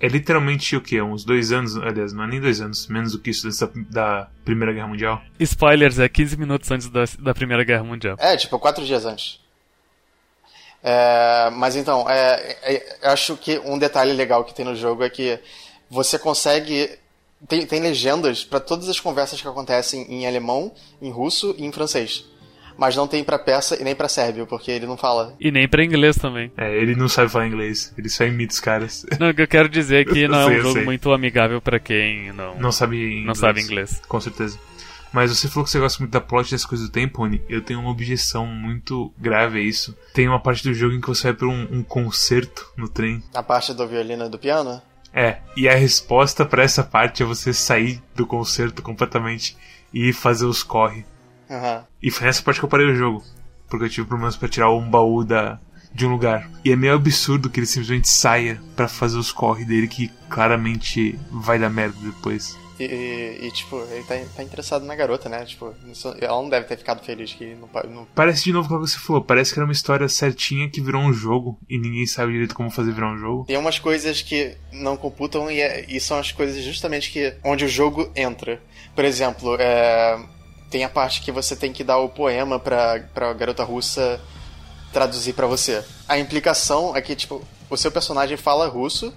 É 0.00 0.06
literalmente 0.06 0.76
o 0.76 0.80
que? 0.80 1.00
Uns 1.02 1.24
dois 1.24 1.50
anos, 1.50 1.76
aliás, 1.76 2.12
não 2.12 2.22
é 2.22 2.26
nem 2.28 2.40
dois 2.40 2.60
anos, 2.60 2.86
menos 2.86 3.12
do 3.12 3.18
que 3.18 3.30
isso 3.30 3.46
dessa, 3.48 3.70
da 3.90 4.28
Primeira 4.44 4.72
Guerra 4.72 4.86
Mundial. 4.86 5.20
Spoilers, 5.40 5.98
é 5.98 6.08
15 6.08 6.36
minutos 6.36 6.70
antes 6.70 6.88
da, 6.88 7.04
da 7.18 7.34
Primeira 7.34 7.64
Guerra 7.64 7.82
Mundial. 7.82 8.16
É, 8.20 8.36
tipo, 8.36 8.58
quatro 8.60 8.84
dias 8.84 9.04
antes. 9.04 9.40
É, 10.82 11.50
mas 11.52 11.76
então, 11.76 12.08
é, 12.08 12.56
é, 12.62 12.96
acho 13.02 13.36
que 13.36 13.58
um 13.64 13.78
detalhe 13.78 14.12
legal 14.12 14.44
que 14.44 14.54
tem 14.54 14.64
no 14.64 14.76
jogo 14.76 15.02
é 15.02 15.10
que 15.10 15.38
você 15.90 16.18
consegue. 16.18 16.90
Tem, 17.46 17.64
tem 17.66 17.80
legendas 17.80 18.44
para 18.44 18.58
todas 18.58 18.88
as 18.88 18.98
conversas 18.98 19.40
que 19.40 19.46
acontecem 19.46 20.02
em 20.08 20.26
alemão, 20.26 20.72
em 21.00 21.10
russo 21.10 21.54
e 21.56 21.64
em 21.64 21.72
francês. 21.72 22.24
Mas 22.76 22.94
não 22.94 23.08
tem 23.08 23.24
pra 23.24 23.38
persa 23.38 23.80
e 23.80 23.82
nem 23.82 23.94
pra 23.94 24.08
sérbio, 24.08 24.46
porque 24.46 24.70
ele 24.70 24.86
não 24.86 24.96
fala. 24.96 25.34
E 25.40 25.50
nem 25.50 25.68
pra 25.68 25.84
inglês 25.84 26.16
também. 26.16 26.50
É, 26.56 26.76
ele 26.76 26.94
não 26.94 27.08
sabe 27.08 27.28
falar 27.28 27.48
inglês, 27.48 27.92
ele 27.98 28.08
só 28.08 28.24
imita 28.24 28.54
os 28.54 28.60
caras. 28.60 29.04
Não, 29.18 29.30
o 29.30 29.34
que 29.34 29.42
eu 29.42 29.48
quero 29.48 29.68
dizer 29.68 30.02
é 30.02 30.04
que 30.04 30.26
não 30.28 30.46
sei, 30.46 30.56
é 30.56 30.60
um 30.60 30.62
jogo 30.62 30.84
muito 30.84 31.12
amigável 31.12 31.60
para 31.60 31.80
quem 31.80 32.32
não, 32.32 32.56
não 32.56 32.70
sabe 32.70 32.96
inglês. 32.96 33.26
Não 33.26 33.34
sabe 33.34 33.60
inglês. 33.60 34.00
Com 34.06 34.20
certeza. 34.20 34.58
Mas 35.12 35.30
você 35.30 35.48
falou 35.48 35.64
que 35.64 35.70
você 35.70 35.78
gosta 35.78 36.00
muito 36.00 36.12
da 36.12 36.20
plot 36.20 36.50
das 36.50 36.64
coisas 36.64 36.88
do 36.88 36.92
tempo, 36.92 37.22
Rony. 37.22 37.42
Eu 37.48 37.62
tenho 37.62 37.80
uma 37.80 37.90
objeção 37.90 38.46
muito 38.46 39.12
grave 39.18 39.58
a 39.58 39.62
isso. 39.62 39.96
Tem 40.12 40.28
uma 40.28 40.40
parte 40.40 40.62
do 40.62 40.74
jogo 40.74 40.94
em 40.94 41.00
que 41.00 41.08
você 41.08 41.28
vai 41.28 41.34
pra 41.34 41.48
um, 41.48 41.68
um 41.70 41.82
concerto 41.82 42.70
no 42.76 42.88
trem. 42.88 43.22
A 43.34 43.42
parte 43.42 43.72
do 43.72 43.86
violino 43.86 44.26
e 44.26 44.28
do 44.28 44.38
piano? 44.38 44.82
É, 45.12 45.38
e 45.56 45.68
a 45.68 45.74
resposta 45.74 46.44
para 46.44 46.62
essa 46.62 46.84
parte 46.84 47.22
é 47.22 47.26
você 47.26 47.52
sair 47.52 48.02
do 48.14 48.26
concerto 48.26 48.82
completamente 48.82 49.56
e 49.92 50.12
fazer 50.12 50.44
os 50.44 50.62
corre. 50.62 51.04
Uhum. 51.48 51.82
E 52.02 52.10
foi 52.10 52.26
nessa 52.26 52.42
parte 52.42 52.60
que 52.60 52.64
eu 52.64 52.68
parei 52.68 52.86
o 52.86 52.94
jogo. 52.94 53.24
Porque 53.68 53.86
eu 53.86 53.90
tive 53.90 54.06
problemas 54.06 54.36
para 54.36 54.48
tirar 54.48 54.70
um 54.70 54.88
baú 54.88 55.24
da, 55.24 55.58
de 55.92 56.06
um 56.06 56.10
lugar. 56.10 56.48
E 56.64 56.70
é 56.70 56.76
meio 56.76 56.94
absurdo 56.94 57.50
que 57.50 57.60
ele 57.60 57.66
simplesmente 57.66 58.08
saia 58.08 58.60
para 58.76 58.88
fazer 58.88 59.18
os 59.18 59.32
corre 59.32 59.64
dele, 59.64 59.88
que 59.88 60.08
claramente 60.28 61.18
vai 61.30 61.58
dar 61.58 61.70
merda 61.70 61.96
depois. 62.02 62.56
E, 62.78 62.84
e, 62.84 63.46
e, 63.46 63.50
tipo, 63.50 63.76
ele 63.90 64.04
tá, 64.04 64.14
tá, 64.36 64.42
interessado 64.42 64.84
na 64.84 64.94
garota, 64.94 65.28
né? 65.28 65.44
Tipo, 65.44 65.74
ela 66.20 66.40
não 66.40 66.48
deve 66.48 66.66
ter 66.66 66.76
ficado 66.76 67.04
feliz 67.04 67.32
que 67.32 67.54
não, 67.54 67.68
não... 67.90 68.06
Parece 68.14 68.44
de 68.44 68.52
novo 68.52 68.68
como 68.68 68.86
você 68.86 68.98
falou, 68.98 69.22
parece 69.22 69.52
que 69.52 69.58
era 69.58 69.66
uma 69.66 69.72
história 69.72 70.08
certinha 70.08 70.68
que 70.70 70.80
virou 70.80 71.02
um 71.02 71.12
jogo 71.12 71.58
e 71.68 71.76
ninguém 71.78 72.06
sabe 72.06 72.32
direito 72.32 72.54
como 72.54 72.70
fazer 72.70 72.92
virar 72.92 73.12
um 73.12 73.18
jogo. 73.18 73.44
Tem 73.46 73.56
umas 73.56 73.78
coisas 73.78 74.22
que 74.22 74.56
não 74.72 74.96
computam 74.96 75.50
e, 75.50 75.60
é, 75.60 75.84
e 75.88 75.98
são 76.00 76.18
as 76.18 76.30
coisas 76.30 76.62
justamente 76.62 77.10
que 77.10 77.34
onde 77.44 77.64
o 77.64 77.68
jogo 77.68 78.10
entra. 78.14 78.60
Por 78.94 79.04
exemplo, 79.04 79.56
é, 79.58 80.18
tem 80.70 80.84
a 80.84 80.88
parte 80.88 81.22
que 81.22 81.32
você 81.32 81.56
tem 81.56 81.72
que 81.72 81.82
dar 81.82 81.98
o 81.98 82.08
poema 82.08 82.58
pra, 82.58 83.00
pra 83.12 83.32
garota 83.32 83.64
russa 83.64 84.20
traduzir 84.92 85.32
para 85.34 85.46
você. 85.46 85.84
A 86.08 86.18
implicação 86.18 86.96
é 86.96 87.00
que, 87.00 87.14
tipo, 87.14 87.42
o 87.68 87.76
seu 87.76 87.90
personagem 87.90 88.36
fala 88.36 88.66
russo, 88.68 89.12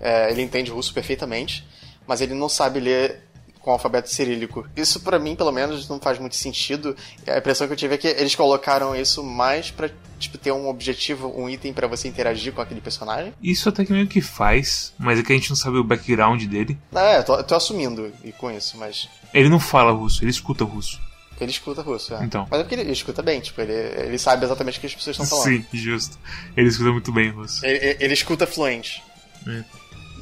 é, 0.00 0.30
ele 0.30 0.42
entende 0.42 0.70
russo 0.70 0.92
perfeitamente, 0.92 1.66
mas 2.06 2.20
ele 2.20 2.34
não 2.34 2.48
sabe 2.48 2.80
ler 2.80 3.22
com 3.62 3.70
o 3.70 3.72
alfabeto 3.72 4.10
cirílico. 4.10 4.66
Isso 4.76 5.00
para 5.00 5.18
mim, 5.18 5.36
pelo 5.36 5.52
menos, 5.52 5.88
não 5.88 6.00
faz 6.00 6.18
muito 6.18 6.36
sentido. 6.36 6.96
A 7.26 7.38
impressão 7.38 7.66
que 7.66 7.72
eu 7.72 7.76
tive 7.76 7.94
é 7.94 7.98
que 7.98 8.08
eles 8.08 8.34
colocaram 8.34 8.94
isso 8.94 9.22
mais 9.22 9.70
para 9.70 9.88
tipo 10.18 10.36
ter 10.36 10.52
um 10.52 10.68
objetivo, 10.68 11.32
um 11.36 11.48
item 11.48 11.72
para 11.72 11.86
você 11.86 12.08
interagir 12.08 12.52
com 12.52 12.60
aquele 12.60 12.80
personagem. 12.80 13.32
Isso 13.42 13.68
até 13.68 13.84
que 13.84 13.92
meio 13.92 14.06
que 14.06 14.20
faz, 14.20 14.92
mas 14.98 15.18
é 15.18 15.22
que 15.22 15.32
a 15.32 15.36
gente 15.36 15.48
não 15.48 15.56
sabe 15.56 15.78
o 15.78 15.84
background 15.84 16.42
dele. 16.44 16.76
É, 16.94 17.22
tô, 17.22 17.42
tô 17.42 17.54
assumindo 17.54 18.12
com 18.38 18.50
isso, 18.50 18.76
mas 18.76 19.08
ele 19.32 19.48
não 19.48 19.60
fala 19.60 19.92
russo, 19.92 20.22
ele 20.22 20.30
escuta 20.30 20.64
russo. 20.64 21.00
Ele 21.40 21.50
escuta 21.50 21.82
russo, 21.82 22.14
é. 22.14 22.24
Então. 22.24 22.46
Mas 22.48 22.60
é 22.60 22.62
porque 22.62 22.76
ele 22.76 22.92
escuta 22.92 23.20
bem, 23.20 23.40
tipo, 23.40 23.60
ele, 23.60 23.72
ele 23.72 24.18
sabe 24.18 24.44
exatamente 24.44 24.78
o 24.78 24.80
que 24.80 24.86
as 24.86 24.94
pessoas 24.94 25.16
estão 25.18 25.26
falando. 25.26 25.44
Sim, 25.44 25.64
justo. 25.72 26.16
Ele 26.56 26.68
escuta 26.68 26.92
muito 26.92 27.10
bem 27.10 27.30
russo. 27.30 27.64
Ele, 27.66 27.96
ele 27.98 28.14
escuta 28.14 28.46
fluente. 28.46 29.02
É. 29.48 29.64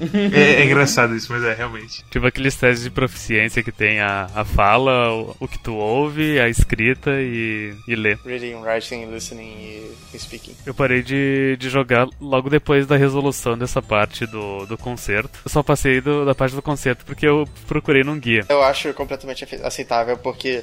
É, 0.33 0.63
é, 0.63 0.65
engraçado 0.65 1.15
isso, 1.15 1.33
mas 1.33 1.43
é 1.45 1.55
realmente. 1.55 2.05
Tipo 2.11 2.27
aqueles 2.27 2.55
testes 2.55 2.85
de 2.85 2.91
proficiência 2.91 3.63
que 3.63 3.73
tem 3.73 4.01
a, 4.01 4.31
a 4.35 4.45
fala, 4.45 5.13
o, 5.13 5.37
o 5.41 5.49
que 5.49 5.59
tu 5.59 5.75
ouve, 5.75 6.39
a 6.39 6.49
escrita 6.49 7.11
e, 7.21 7.75
e 7.87 7.95
lê. 7.95 8.17
Reading, 8.25 8.55
writing, 8.57 9.07
listening 9.07 9.43
e, 9.43 9.93
e 10.15 10.19
speaking. 10.19 10.55
Eu 10.65 10.75
parei 10.75 11.03
de, 11.03 11.57
de 11.59 11.69
jogar 11.69 12.09
logo 12.21 12.49
depois 12.49 12.87
da 12.87 12.97
resolução 12.97 13.57
dessa 13.57 13.81
parte 13.81 14.27
do, 14.27 14.67
do 14.67 14.77
concerto. 14.77 15.41
Eu 15.45 15.51
só 15.51 15.63
passei 15.63 16.01
do, 16.01 16.25
da 16.25 16.35
parte 16.35 16.55
do 16.55 16.63
concerto 16.63 17.05
porque 17.05 17.27
eu 17.27 17.49
procurei 17.67 18.03
num 18.03 18.19
guia. 18.19 18.45
Eu 18.49 18.63
acho 18.63 18.93
completamente 18.95 19.47
aceitável 19.63 20.17
porque 20.17 20.63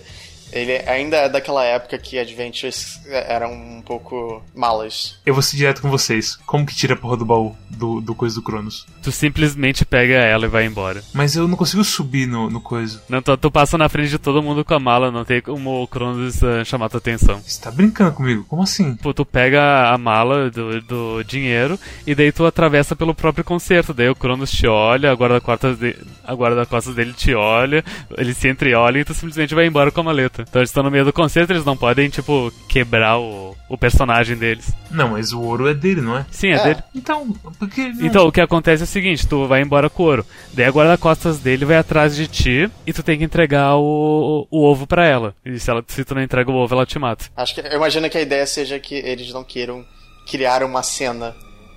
ele 0.51 0.73
ainda 0.89 1.17
é 1.17 1.29
daquela 1.29 1.63
época 1.63 1.97
que 1.97 2.17
Adventures 2.17 2.99
eram 3.05 3.53
um 3.53 3.81
pouco 3.81 4.41
malas. 4.55 5.19
Eu 5.25 5.33
vou 5.33 5.43
ser 5.43 5.57
direto 5.57 5.81
com 5.81 5.89
vocês. 5.89 6.37
Como 6.45 6.65
que 6.65 6.75
tira 6.75 6.93
a 6.93 6.97
porra 6.97 7.17
do 7.17 7.25
baú 7.25 7.55
do, 7.69 8.01
do 8.01 8.15
coisa 8.15 8.35
do 8.35 8.41
Cronos? 8.41 8.85
Tu 9.01 9.11
simplesmente 9.11 9.85
pega 9.85 10.15
ela 10.15 10.45
e 10.45 10.49
vai 10.49 10.65
embora. 10.65 11.03
Mas 11.13 11.35
eu 11.35 11.47
não 11.47 11.57
consigo 11.57 11.83
subir 11.83 12.27
no, 12.27 12.49
no 12.49 12.61
coisa. 12.61 13.01
Não, 13.09 13.21
tu, 13.21 13.35
tu 13.37 13.51
passa 13.51 13.77
na 13.77 13.89
frente 13.89 14.09
de 14.09 14.17
todo 14.17 14.43
mundo 14.43 14.63
com 14.63 14.73
a 14.73 14.79
mala, 14.79 15.11
não 15.11 15.25
tem 15.25 15.41
como 15.41 15.83
o 15.83 15.87
Cronos 15.87 16.41
uh, 16.41 16.65
chamar 16.65 16.89
tua 16.89 16.99
atenção. 16.99 17.39
Você 17.45 17.61
tá 17.61 17.71
brincando 17.71 18.13
comigo? 18.13 18.45
Como 18.45 18.63
assim? 18.63 18.95
Pô, 18.95 19.13
tu 19.13 19.25
pega 19.25 19.91
a 19.91 19.97
mala 19.97 20.49
do, 20.49 20.81
do 20.81 21.23
dinheiro 21.23 21.79
e 22.05 22.13
daí 22.15 22.31
tu 22.31 22.45
atravessa 22.45 22.95
pelo 22.95 23.15
próprio 23.15 23.43
concerto. 23.43 23.93
Daí 23.93 24.09
o 24.09 24.15
Cronos 24.15 24.51
te 24.51 24.67
olha, 24.67 25.11
a 25.11 25.15
guarda-costas 25.15 25.77
de, 25.77 25.95
guarda 26.35 26.67
dele 26.93 27.13
te 27.13 27.33
olha, 27.33 27.83
ele 28.17 28.33
se 28.33 28.47
entreolha 28.47 28.99
e 28.99 29.05
tu 29.05 29.13
simplesmente 29.13 29.55
vai 29.55 29.65
embora 29.65 29.91
com 29.91 30.01
a 30.01 30.03
maleta. 30.03 30.36
Então 30.41 30.59
eles 30.61 30.69
estão 30.69 30.83
no 30.83 30.91
meio 30.91 31.05
do 31.05 31.13
concerto, 31.13 31.51
eles 31.53 31.65
não 31.65 31.75
podem, 31.77 32.09
tipo, 32.09 32.51
quebrar 32.67 33.17
o, 33.19 33.55
o 33.69 33.77
personagem 33.77 34.35
deles. 34.37 34.73
Não, 34.91 35.09
mas 35.09 35.31
o 35.33 35.41
ouro 35.41 35.67
é 35.67 35.73
dele, 35.73 36.01
não 36.01 36.17
é? 36.17 36.25
Sim, 36.31 36.49
é, 36.49 36.55
É. 36.55 36.63
dele. 36.63 36.83
Então, 36.95 37.31
porque. 37.59 37.81
Então, 38.01 38.27
o 38.27 38.31
que 38.31 38.41
acontece 38.41 38.83
é 38.83 38.85
o 38.85 38.87
seguinte, 38.87 39.27
tu 39.27 39.45
vai 39.47 39.61
embora 39.61 39.89
com 39.89 40.03
o 40.03 40.05
ouro. 40.07 40.25
Daí 40.53 40.65
a 40.65 40.69
guarda-costas 40.71 41.39
dele 41.39 41.65
vai 41.65 41.77
atrás 41.77 42.15
de 42.15 42.27
ti 42.27 42.69
e 42.85 42.93
tu 42.93 43.03
tem 43.03 43.17
que 43.17 43.23
entregar 43.23 43.75
o, 43.75 44.47
o 44.49 44.63
ovo 44.63 44.85
pra 44.87 45.05
ela. 45.05 45.35
E 45.45 45.59
se, 45.59 45.69
ela, 45.69 45.83
se 45.87 46.03
tu 46.03 46.15
não 46.15 46.21
entrega 46.21 46.49
o 46.51 46.55
ovo, 46.55 46.73
ela 46.75 46.85
te 46.85 46.97
mata. 46.99 47.25
Acho 47.35 47.55
que 47.55 47.61
eu 47.61 47.73
imagino 47.75 48.09
que 48.09 48.17
a 48.17 48.21
ideia 48.21 48.45
seja 48.45 48.79
que 48.79 48.95
eles 48.95 49.31
não 49.33 49.43
queiram 49.43 49.85
criar 50.29 50.63
uma 50.63 50.83
cena 50.83 51.35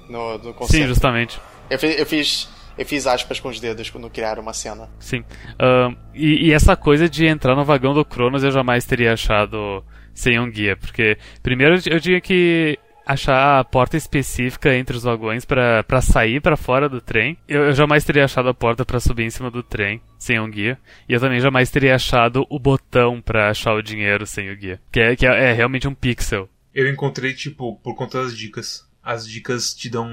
no, 0.09 0.38
no 0.38 0.45
Sim, 0.45 0.52
concerto. 0.52 0.88
justamente. 0.88 1.40
eu, 1.71 1.79
fiz, 1.79 1.99
eu 1.99 2.07
fiz 2.07 2.49
eu 2.81 2.87
fiz 2.87 3.07
aspas 3.07 3.39
com 3.39 3.51
os 3.51 3.61
dedos 3.61 3.91
quando 3.91 4.09
criaram 4.09 4.41
uma 4.41 4.55
cena. 4.55 4.89
Sim. 4.99 5.23
Ahn, 5.59 5.95
e, 6.15 6.47
e 6.47 6.53
essa 6.53 6.75
coisa 6.75 7.11
de 7.11 7.27
entrar 7.27 7.55
no 7.55 7.63
vagão 7.63 7.93
do 7.93 8.07
Cronos 8.07 8.43
eu 8.43 8.51
jamais 8.51 8.87
teria 8.87 9.13
achado 9.13 9.85
sem 10.15 10.41
um 10.41 10.51
guia. 10.51 10.79
Porque, 10.79 11.19
primeiro, 11.43 11.79
eu 11.91 12.01
tinha 12.01 12.19
que 12.23 12.79
achar 13.05 13.61
a 13.61 13.65
porta 13.65 13.99
específica 13.99 14.75
entre 14.75 14.97
os 14.97 15.03
vagões 15.03 15.45
pra 15.45 15.85
pra 15.85 16.01
sair 16.01 16.41
pra 16.41 16.57
fora 16.57 16.89
do 16.89 17.03
trem. 17.03 17.37
Eu, 17.47 17.65
eu 17.65 17.75
jamais 17.75 18.03
teria 18.03 18.25
achado 18.25 18.49
a 18.49 18.55
porta 18.55 18.83
pra 18.83 18.99
subir 18.99 19.25
em 19.25 19.31
cima 19.31 19.51
do 19.51 19.63
trem 19.63 20.01
sem 20.19 20.41
um 20.41 20.51
guia. 20.51 20.79
E 21.07 21.13
eu 21.13 21.21
também 21.21 21.39
jamais 21.39 21.71
teria 21.71 21.95
achado 21.95 22.47
o 22.49 22.59
botão 22.59 23.21
pra 23.21 23.51
achar 23.51 23.75
o 23.75 23.83
dinheiro 23.83 24.27
sem 24.27 24.51
o 24.51 24.57
guia. 24.57 24.81
Que 24.91 25.01
é, 25.01 25.17
que 25.17 25.27
é, 25.27 25.51
é 25.51 25.53
realmente 25.53 25.87
um 25.87 25.95
pixel. 25.95 26.49
Eu 26.75 26.89
encontrei, 26.89 27.35
tipo, 27.35 27.77
por 27.77 27.95
conta 27.95 28.23
das 28.23 28.35
dicas. 28.35 28.89
As 29.03 29.29
dicas 29.29 29.75
te 29.75 29.91
dão. 29.91 30.09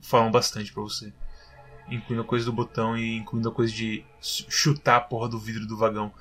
falam 0.00 0.30
bastante 0.30 0.72
pra 0.72 0.84
você. 0.84 1.12
Incluindo 1.90 2.22
a 2.22 2.26
coisa 2.26 2.44
do 2.46 2.52
botão 2.52 2.96
e 2.96 3.16
incluindo 3.16 3.48
a 3.48 3.52
coisa 3.52 3.72
de 3.72 4.04
ch- 4.20 4.46
chutar 4.48 4.96
a 4.96 5.00
porra 5.00 5.28
do 5.28 5.38
vidro 5.38 5.66
do 5.66 5.76
vagão. 5.76 6.12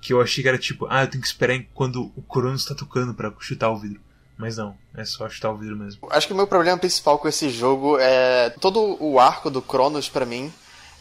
Que 0.00 0.12
eu 0.14 0.20
achei 0.22 0.42
que 0.42 0.48
era 0.48 0.56
tipo, 0.58 0.86
ah, 0.88 1.02
eu 1.02 1.08
tenho 1.08 1.20
que 1.20 1.26
esperar 1.28 1.60
quando 1.74 2.10
o 2.16 2.22
Cronos 2.22 2.64
tá 2.64 2.74
tocando 2.74 3.12
pra 3.12 3.32
chutar 3.38 3.70
o 3.70 3.76
vidro. 3.78 4.00
Mas 4.38 4.56
não, 4.56 4.74
é 4.94 5.04
só 5.04 5.28
chutar 5.28 5.50
o 5.52 5.56
vidro 5.56 5.76
mesmo. 5.76 6.08
Acho 6.10 6.26
que 6.26 6.32
o 6.32 6.36
meu 6.36 6.46
problema 6.46 6.78
principal 6.78 7.18
com 7.18 7.28
esse 7.28 7.50
jogo 7.50 7.98
é 7.98 8.48
todo 8.60 8.96
o 8.98 9.20
arco 9.20 9.50
do 9.50 9.60
Cronos 9.60 10.08
pra 10.08 10.24
mim 10.24 10.50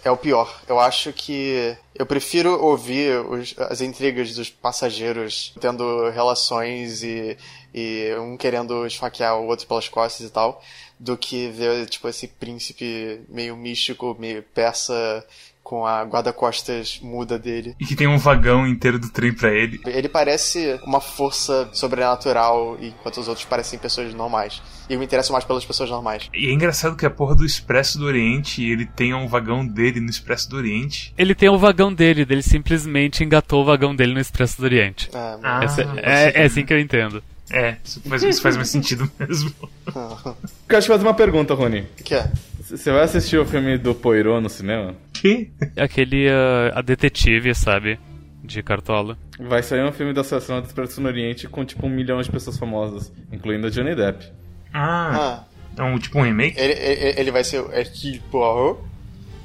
é 0.04 0.12
o 0.12 0.18
pior. 0.18 0.62
Eu 0.68 0.78
acho 0.80 1.14
que 1.14 1.78
eu 1.96 2.06
prefiro 2.06 2.52
ouvir 2.62 3.18
os- 3.26 3.56
as 3.58 3.80
intrigas 3.80 4.34
dos 4.36 4.50
passageiros 4.50 5.54
tendo 5.62 6.10
relações 6.10 7.02
e, 7.04 7.38
e 7.74 8.14
um 8.20 8.38
querendo 8.38 8.86
esfaquear 8.86 9.38
o 9.40 9.48
outro 9.48 9.68
pelas 9.68 9.88
costas 9.88 10.28
e 10.28 10.32
tal, 10.32 10.62
do 11.00 11.16
que 11.18 11.50
ver 11.50 11.86
tipo 11.88 12.08
esse 12.08 12.28
príncipe 12.28 13.22
meio 13.30 13.56
místico, 13.56 14.16
meio 14.20 14.44
persa 14.54 15.26
com 15.70 15.86
a 15.86 16.02
guarda-costas 16.04 17.00
muda 17.00 17.38
dele. 17.38 17.76
E 17.80 17.86
que 17.86 17.96
tem 17.96 18.08
um 18.08 18.18
vagão 18.18 18.66
inteiro 18.66 18.98
do 18.98 19.08
trem 19.12 19.32
pra 19.32 19.52
ele. 19.52 19.80
Ele 19.86 20.10
parece 20.10 20.80
uma 20.84 21.00
força 21.00 21.70
sobrenatural, 21.72 22.76
enquanto 22.82 23.20
os 23.20 23.28
outros 23.28 23.46
parecem 23.46 23.78
pessoas 23.78 24.12
normais. 24.16 24.64
E 24.90 24.94
eu 24.94 25.00
me 25.00 25.06
interesso 25.06 25.32
mais 25.32 25.46
pelas 25.46 25.64
pessoas 25.64 25.92
normais. 25.92 26.28
E 26.34 26.50
é 26.50 26.52
engraçado 26.52 26.96
que 26.96 27.06
a 27.06 27.10
porra 27.12 27.36
do 27.36 27.46
Expresso 27.46 28.00
do 28.00 28.06
Oriente, 28.06 28.64
ele 28.64 28.88
tem 28.88 29.14
um 29.14 29.28
vagão 29.28 29.64
dele 29.64 30.00
no 30.00 30.10
Expresso 30.10 30.50
do 30.50 30.58
Oriente. 30.58 31.14
Ele 31.16 31.36
tem 31.36 31.50
o 31.50 31.58
vagão 31.60 31.94
dele, 31.94 32.26
ele 32.28 32.42
simplesmente 32.42 33.24
engatou 33.24 33.62
o 33.62 33.66
vagão 33.66 33.96
dele 33.96 34.16
no 34.16 34.20
Expresso 34.20 34.60
do 34.60 34.64
Oriente. 34.64 35.08
Ah, 35.14 35.38
Ah, 35.44 35.64
é, 35.64 35.68
ser. 35.68 35.88
é 36.36 36.46
assim 36.46 36.66
que 36.66 36.74
eu 36.74 36.80
entendo. 36.80 37.22
É, 37.52 37.78
isso 37.84 38.00
faz, 38.02 38.24
isso 38.24 38.42
faz 38.42 38.56
mais 38.56 38.70
sentido 38.70 39.10
mesmo. 39.20 39.52
Ah. 39.88 40.36
Eu 40.70 40.78
acho 40.78 40.88
que 40.88 40.94
fazer 40.94 41.04
uma 41.04 41.14
pergunta, 41.14 41.54
Rony. 41.54 41.82
O 42.00 42.04
que 42.04 42.14
é? 42.16 42.30
Você 42.62 42.92
vai 42.92 43.02
assistir 43.04 43.38
o 43.38 43.46
filme 43.46 43.78
do 43.78 43.96
Poirot 43.96 44.40
no 44.42 44.50
cinema? 44.50 44.94
Que? 45.14 45.50
Aquele, 45.76 46.30
ah, 46.30 46.74
a 46.76 46.82
detetive, 46.82 47.54
sabe? 47.56 48.00
De 48.44 48.62
cartola. 48.62 49.18
Vai 49.40 49.64
sair 49.64 49.84
um 49.84 49.92
filme 49.92 50.14
da 50.14 50.22
Associação 50.22 50.62
do 50.62 50.68
Expresso 50.68 51.02
no 51.02 51.08
Oriente 51.08 51.48
com 51.48 51.64
tipo 51.66 51.86
um 51.88 51.90
milhão 51.90 52.22
de 52.22 52.30
pessoas 52.32 52.58
famosas, 52.58 53.12
incluindo 53.32 53.68
a 53.68 53.70
Johnny 53.70 53.96
Depp. 53.96 54.26
Ah, 54.74 55.44
Ah, 55.78 55.82
é 55.82 55.84
um 55.84 55.98
tipo 55.98 56.20
um 56.20 56.24
remake? 56.24 56.60
ele, 56.60 56.74
ele, 56.74 57.20
ele 57.20 57.32
vai 57.32 57.44
ser 57.44 57.60
o 57.62 57.72
Hercule 57.74 58.22
Poirot? 58.32 58.80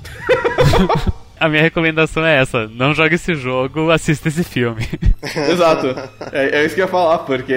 A 1.44 1.48
minha 1.48 1.62
recomendação 1.62 2.24
é 2.24 2.40
essa: 2.40 2.66
não 2.68 2.94
jogue 2.94 3.16
esse 3.16 3.34
jogo, 3.34 3.90
assista 3.90 4.28
esse 4.28 4.42
filme. 4.44 4.82
Exato. 5.50 5.88
É, 6.32 6.60
é 6.60 6.64
isso 6.64 6.74
que 6.74 6.80
eu 6.80 6.86
ia 6.86 6.90
falar, 6.90 7.18
porque 7.18 7.52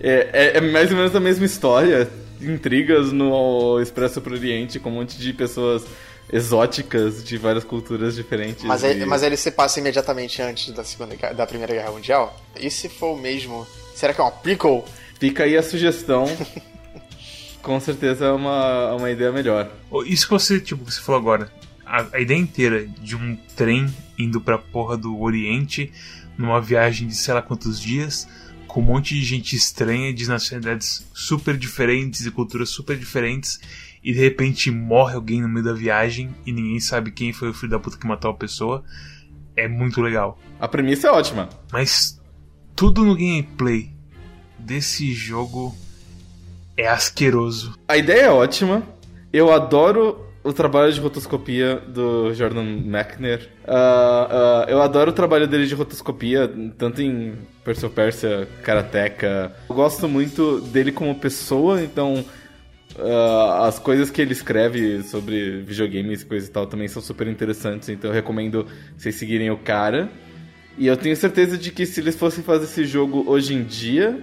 é, 0.00 0.28
é- 0.32 0.52
é 0.58 0.60
mais 0.60 0.90
ou 0.90 0.96
menos 0.96 1.14
a 1.16 1.20
mesma 1.20 1.46
história. 1.46 2.08
Intrigas 2.40 3.12
no 3.12 3.80
Expresso 3.80 4.20
pro 4.20 4.34
Oriente 4.34 4.78
com 4.78 4.90
um 4.90 4.94
monte 4.94 5.16
de 5.16 5.32
pessoas 5.32 5.84
exóticas 6.30 7.24
de 7.24 7.38
várias 7.38 7.64
culturas 7.64 8.14
diferentes. 8.14 8.64
Mas, 8.64 8.82
e- 8.82 8.88
ele, 8.88 9.06
mas 9.06 9.22
ele 9.22 9.36
se 9.36 9.50
passa 9.50 9.80
imediatamente 9.80 10.42
antes 10.42 10.70
da, 10.74 10.84
segunda, 10.84 11.14
da 11.32 11.46
Primeira 11.46 11.72
Guerra 11.72 11.90
Mundial? 11.92 12.38
E 12.60 12.70
se 12.70 12.88
for 12.88 13.14
o 13.14 13.16
mesmo? 13.16 13.66
Será 13.94 14.12
que 14.12 14.20
é 14.20 14.24
uma 14.24 14.30
prequel? 14.32 14.84
Fica 15.18 15.44
aí 15.44 15.56
a 15.56 15.62
sugestão. 15.62 16.26
Com 17.62 17.80
certeza 17.80 18.26
é 18.26 18.30
uma, 18.32 18.92
uma 18.94 19.10
ideia 19.10 19.32
melhor. 19.32 19.70
Isso 20.04 20.26
que 20.26 20.32
você, 20.32 20.60
tipo, 20.60 20.84
você 20.90 21.00
falou 21.00 21.18
agora. 21.20 21.50
A, 21.94 22.16
a 22.16 22.20
ideia 22.20 22.40
inteira 22.40 22.84
de 23.00 23.14
um 23.14 23.36
trem 23.54 23.86
indo 24.18 24.40
pra 24.40 24.58
porra 24.58 24.96
do 24.96 25.16
Oriente, 25.20 25.92
numa 26.36 26.60
viagem 26.60 27.06
de 27.06 27.14
sei 27.14 27.32
lá 27.32 27.40
quantos 27.40 27.80
dias, 27.80 28.26
com 28.66 28.80
um 28.80 28.84
monte 28.84 29.14
de 29.14 29.22
gente 29.22 29.54
estranha, 29.54 30.12
de 30.12 30.26
nacionalidades 30.26 31.06
super 31.14 31.56
diferentes 31.56 32.26
e 32.26 32.32
culturas 32.32 32.70
super 32.70 32.98
diferentes, 32.98 33.60
e 34.02 34.12
de 34.12 34.18
repente 34.18 34.72
morre 34.72 35.14
alguém 35.14 35.40
no 35.40 35.48
meio 35.48 35.64
da 35.64 35.72
viagem 35.72 36.34
e 36.44 36.50
ninguém 36.50 36.80
sabe 36.80 37.12
quem 37.12 37.32
foi 37.32 37.50
o 37.50 37.54
filho 37.54 37.70
da 37.70 37.78
puta 37.78 37.96
que 37.96 38.08
matou 38.08 38.32
a 38.32 38.34
pessoa, 38.34 38.84
é 39.56 39.68
muito 39.68 40.00
legal. 40.00 40.36
A 40.58 40.66
premissa 40.66 41.06
é 41.06 41.10
ótima. 41.12 41.48
Mas 41.72 42.20
tudo 42.74 43.04
no 43.04 43.14
gameplay 43.14 43.92
desse 44.58 45.12
jogo 45.12 45.72
é 46.76 46.88
asqueroso. 46.88 47.78
A 47.86 47.96
ideia 47.96 48.22
é 48.22 48.30
ótima. 48.30 48.82
Eu 49.32 49.52
adoro 49.52 50.23
o 50.44 50.52
trabalho 50.52 50.92
de 50.92 51.00
rotoscopia 51.00 51.76
do 51.88 52.32
Jordan 52.34 52.64
Mechner. 52.84 53.48
Ah, 53.66 54.28
ah, 54.30 54.70
eu 54.70 54.82
adoro 54.82 55.10
o 55.10 55.14
trabalho 55.14 55.48
dele 55.48 55.66
de 55.66 55.74
rotoscopia, 55.74 56.52
tanto 56.76 57.00
em 57.00 57.32
of 57.66 57.88
Persia, 57.88 58.46
Karateka. 58.62 59.56
Eu 59.70 59.74
gosto 59.74 60.06
muito 60.06 60.60
dele 60.60 60.92
como 60.92 61.14
pessoa, 61.14 61.82
então 61.82 62.22
ah, 62.98 63.66
as 63.66 63.78
coisas 63.78 64.10
que 64.10 64.20
ele 64.20 64.32
escreve 64.32 65.02
sobre 65.04 65.62
videogames 65.62 66.20
e 66.20 66.26
coisa 66.26 66.46
e 66.46 66.50
tal 66.50 66.66
também 66.66 66.88
são 66.88 67.00
super 67.00 67.26
interessantes, 67.26 67.88
então 67.88 68.10
eu 68.10 68.14
recomendo 68.14 68.66
vocês 68.98 69.14
seguirem 69.14 69.50
o 69.50 69.56
cara. 69.56 70.10
E 70.76 70.88
eu 70.88 70.96
tenho 70.96 71.16
certeza 71.16 71.56
de 71.56 71.70
que 71.70 71.86
se 71.86 72.00
eles 72.00 72.16
fossem 72.16 72.44
fazer 72.44 72.64
esse 72.64 72.84
jogo 72.84 73.24
hoje 73.26 73.54
em 73.54 73.62
dia, 73.62 74.22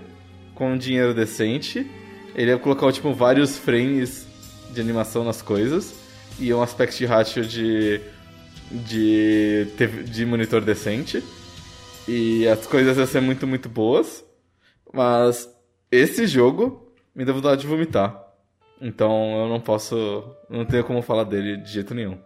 com 0.53 0.73
um 0.73 0.77
dinheiro 0.77 1.15
decente, 1.15 1.89
ele 2.35 2.51
ia 2.51 2.59
colocar 2.59 2.91
tipo, 2.91 3.11
vários 3.11 3.57
frames 3.57 4.27
de 4.71 4.79
animação 4.79 5.23
nas 5.23 5.41
coisas 5.41 6.01
e 6.39 6.53
um 6.53 6.61
aspect 6.61 7.05
ratio 7.05 7.45
de, 7.45 8.01
de, 8.71 9.65
de 10.05 10.25
monitor 10.25 10.61
decente. 10.61 11.23
E 12.07 12.47
as 12.47 12.65
coisas 12.65 12.97
iam 12.97 13.05
ser 13.05 13.21
muito, 13.21 13.45
muito 13.47 13.69
boas. 13.69 14.23
Mas 14.93 15.47
esse 15.91 16.25
jogo 16.27 16.91
me 17.15 17.23
deu 17.25 17.33
vontade 17.35 17.61
de 17.61 17.67
vomitar. 17.67 18.19
Então 18.81 19.37
eu 19.43 19.49
não 19.49 19.59
posso. 19.59 19.95
Não 20.49 20.65
tenho 20.65 20.83
como 20.83 21.01
falar 21.01 21.23
dele 21.23 21.57
de 21.57 21.71
jeito 21.71 21.93
nenhum. 21.93 22.17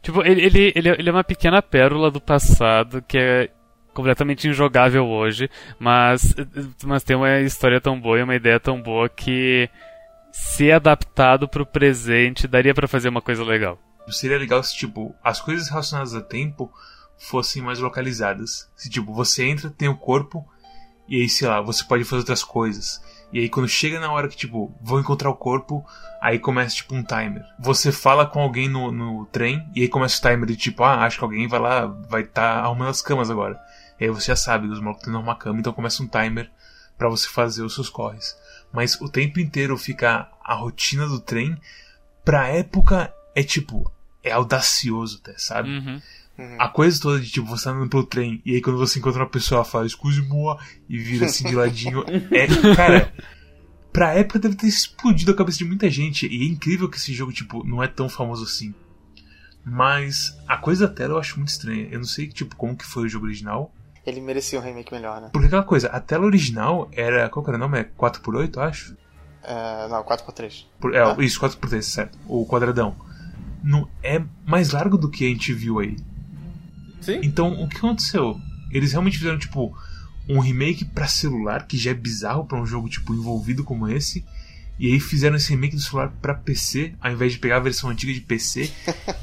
Tipo, 0.00 0.22
ele, 0.24 0.72
ele, 0.74 0.88
é- 0.88 0.96
ele 0.98 1.08
é 1.08 1.12
uma 1.12 1.24
pequena 1.24 1.60
pérola 1.60 2.10
do 2.10 2.20
passado 2.20 3.02
que 3.02 3.18
é 3.18 3.48
completamente 3.92 4.46
injogável 4.46 5.06
hoje, 5.06 5.48
mas, 5.80 6.34
mas 6.84 7.02
tem 7.02 7.16
uma 7.16 7.40
história 7.40 7.80
tão 7.80 7.98
boa 7.98 8.18
e 8.18 8.22
uma 8.22 8.36
ideia 8.36 8.60
tão 8.60 8.80
boa 8.80 9.08
que, 9.08 9.68
se 10.36 10.70
adaptado 10.70 11.48
pro 11.48 11.64
presente, 11.64 12.46
daria 12.46 12.74
pra 12.74 12.86
fazer 12.86 13.08
uma 13.08 13.22
coisa 13.22 13.42
legal. 13.42 13.78
Seria 14.10 14.38
legal 14.38 14.62
se, 14.62 14.76
tipo, 14.76 15.14
as 15.24 15.40
coisas 15.40 15.68
relacionadas 15.68 16.14
a 16.14 16.20
tempo 16.20 16.70
fossem 17.16 17.62
mais 17.62 17.78
localizadas. 17.78 18.70
Se, 18.76 18.90
tipo, 18.90 19.14
você 19.14 19.44
entra, 19.44 19.70
tem 19.70 19.88
o 19.88 19.96
corpo, 19.96 20.46
e 21.08 21.22
aí, 21.22 21.28
sei 21.28 21.48
lá, 21.48 21.62
você 21.62 21.82
pode 21.84 22.04
fazer 22.04 22.20
outras 22.20 22.44
coisas. 22.44 23.02
E 23.32 23.40
aí, 23.40 23.48
quando 23.48 23.66
chega 23.66 23.98
na 23.98 24.12
hora 24.12 24.28
que, 24.28 24.36
tipo, 24.36 24.74
vou 24.80 25.00
encontrar 25.00 25.30
o 25.30 25.36
corpo, 25.36 25.84
aí 26.20 26.38
começa, 26.38 26.76
tipo, 26.76 26.94
um 26.94 27.02
timer. 27.02 27.42
Você 27.58 27.90
fala 27.90 28.26
com 28.26 28.40
alguém 28.40 28.68
no, 28.68 28.92
no 28.92 29.24
trem, 29.26 29.66
e 29.74 29.82
aí 29.82 29.88
começa 29.88 30.18
o 30.18 30.30
timer 30.30 30.46
de, 30.46 30.56
tipo, 30.56 30.84
ah, 30.84 31.04
acho 31.04 31.18
que 31.18 31.24
alguém 31.24 31.48
vai 31.48 31.60
lá, 31.60 31.86
vai 31.86 32.20
estar 32.20 32.56
tá 32.56 32.60
arrumando 32.60 32.90
as 32.90 33.00
camas 33.00 33.30
agora. 33.30 33.58
E 33.98 34.04
aí 34.04 34.10
você 34.10 34.26
já 34.26 34.36
sabe, 34.36 34.68
os 34.68 34.80
malucos 34.80 35.02
estão 35.02 35.16
arrumar 35.16 35.32
a 35.32 35.36
cama, 35.36 35.60
então 35.60 35.72
começa 35.72 36.02
um 36.02 36.06
timer 36.06 36.50
para 36.98 37.08
você 37.08 37.26
fazer 37.26 37.62
os 37.62 37.74
seus 37.74 37.88
corres. 37.88 38.36
Mas 38.72 39.00
o 39.00 39.08
tempo 39.08 39.40
inteiro 39.40 39.76
fica 39.76 40.30
a 40.42 40.54
rotina 40.54 41.06
do 41.06 41.20
trem, 41.20 41.56
pra 42.24 42.48
época, 42.48 43.12
é 43.34 43.42
tipo, 43.42 43.90
é 44.22 44.32
audacioso 44.32 45.20
até, 45.22 45.38
sabe? 45.38 45.70
Uhum. 45.70 46.00
A 46.58 46.68
coisa 46.68 47.00
toda 47.00 47.18
de 47.18 47.30
tipo, 47.30 47.46
você 47.46 47.64
tá 47.64 47.70
andando 47.70 47.88
pelo 47.88 48.04
trem 48.04 48.42
e 48.44 48.54
aí 48.54 48.60
quando 48.60 48.78
você 48.78 48.98
encontra 48.98 49.22
uma 49.22 49.28
pessoa, 49.28 49.58
ela 49.58 49.64
fala, 49.64 49.86
excuse 49.86 50.20
moi 50.22 50.58
e 50.88 50.98
vira 50.98 51.26
assim 51.26 51.48
de 51.48 51.54
ladinho. 51.54 52.04
É, 52.30 52.46
cara, 52.76 53.12
pra 53.90 54.12
época 54.12 54.38
deve 54.38 54.54
ter 54.54 54.66
explodido 54.66 55.30
a 55.30 55.34
cabeça 55.34 55.58
de 55.58 55.64
muita 55.64 55.88
gente. 55.88 56.26
E 56.26 56.42
é 56.42 56.44
incrível 56.44 56.90
que 56.90 56.98
esse 56.98 57.14
jogo, 57.14 57.32
tipo, 57.32 57.66
não 57.66 57.82
é 57.82 57.88
tão 57.88 58.08
famoso 58.08 58.44
assim. 58.44 58.74
Mas 59.64 60.36
a 60.46 60.58
coisa 60.58 60.86
da 60.86 60.92
tela 60.92 61.14
eu 61.14 61.18
acho 61.18 61.38
muito 61.38 61.48
estranha. 61.48 61.88
Eu 61.90 61.98
não 61.98 62.06
sei, 62.06 62.28
tipo, 62.28 62.54
como 62.54 62.76
que 62.76 62.84
foi 62.84 63.04
o 63.04 63.08
jogo 63.08 63.24
original. 63.24 63.74
Ele 64.06 64.20
merecia 64.20 64.58
um 64.58 64.62
remake 64.62 64.92
melhor, 64.92 65.20
né? 65.20 65.30
Porque 65.32 65.46
aquela 65.48 65.62
coisa, 65.62 65.88
a 65.88 66.00
tela 66.00 66.24
original 66.24 66.88
era. 66.92 67.28
Qual 67.28 67.44
que 67.44 67.50
era 67.50 67.56
o 67.56 67.60
nome? 67.60 67.78
É 67.80 67.84
4x8, 67.84 68.56
acho? 68.58 68.96
É, 69.42 69.88
não, 69.88 70.02
4x3. 70.02 70.64
Por- 70.80 70.94
é, 70.94 71.24
isso, 71.24 71.40
4x3, 71.40 71.82
certo. 71.82 72.18
O 72.26 72.46
quadradão. 72.46 72.94
Não, 73.62 73.88
é 74.02 74.22
mais 74.46 74.70
largo 74.70 74.96
do 74.96 75.10
que 75.10 75.24
a 75.24 75.28
gente 75.28 75.52
viu 75.52 75.78
aí. 75.80 75.96
Sim. 77.00 77.20
Então, 77.22 77.52
o 77.62 77.68
que 77.68 77.76
aconteceu? 77.76 78.38
Eles 78.70 78.92
realmente 78.92 79.18
fizeram, 79.18 79.38
tipo, 79.38 79.76
um 80.28 80.40
remake 80.40 80.84
pra 80.84 81.06
celular, 81.06 81.66
que 81.66 81.76
já 81.76 81.90
é 81.90 81.94
bizarro 81.94 82.44
pra 82.44 82.60
um 82.60 82.66
jogo, 82.66 82.88
tipo, 82.88 83.14
envolvido 83.14 83.62
como 83.64 83.88
esse. 83.88 84.24
E 84.78 84.92
aí 84.92 85.00
fizeram 85.00 85.36
esse 85.36 85.50
remake 85.50 85.74
do 85.76 85.80
celular 85.82 86.12
pra 86.20 86.34
PC, 86.34 86.92
ao 87.00 87.10
invés 87.12 87.32
de 87.32 87.38
pegar 87.38 87.56
a 87.56 87.60
versão 87.60 87.88
antiga 87.88 88.12
de 88.12 88.20
PC 88.20 88.70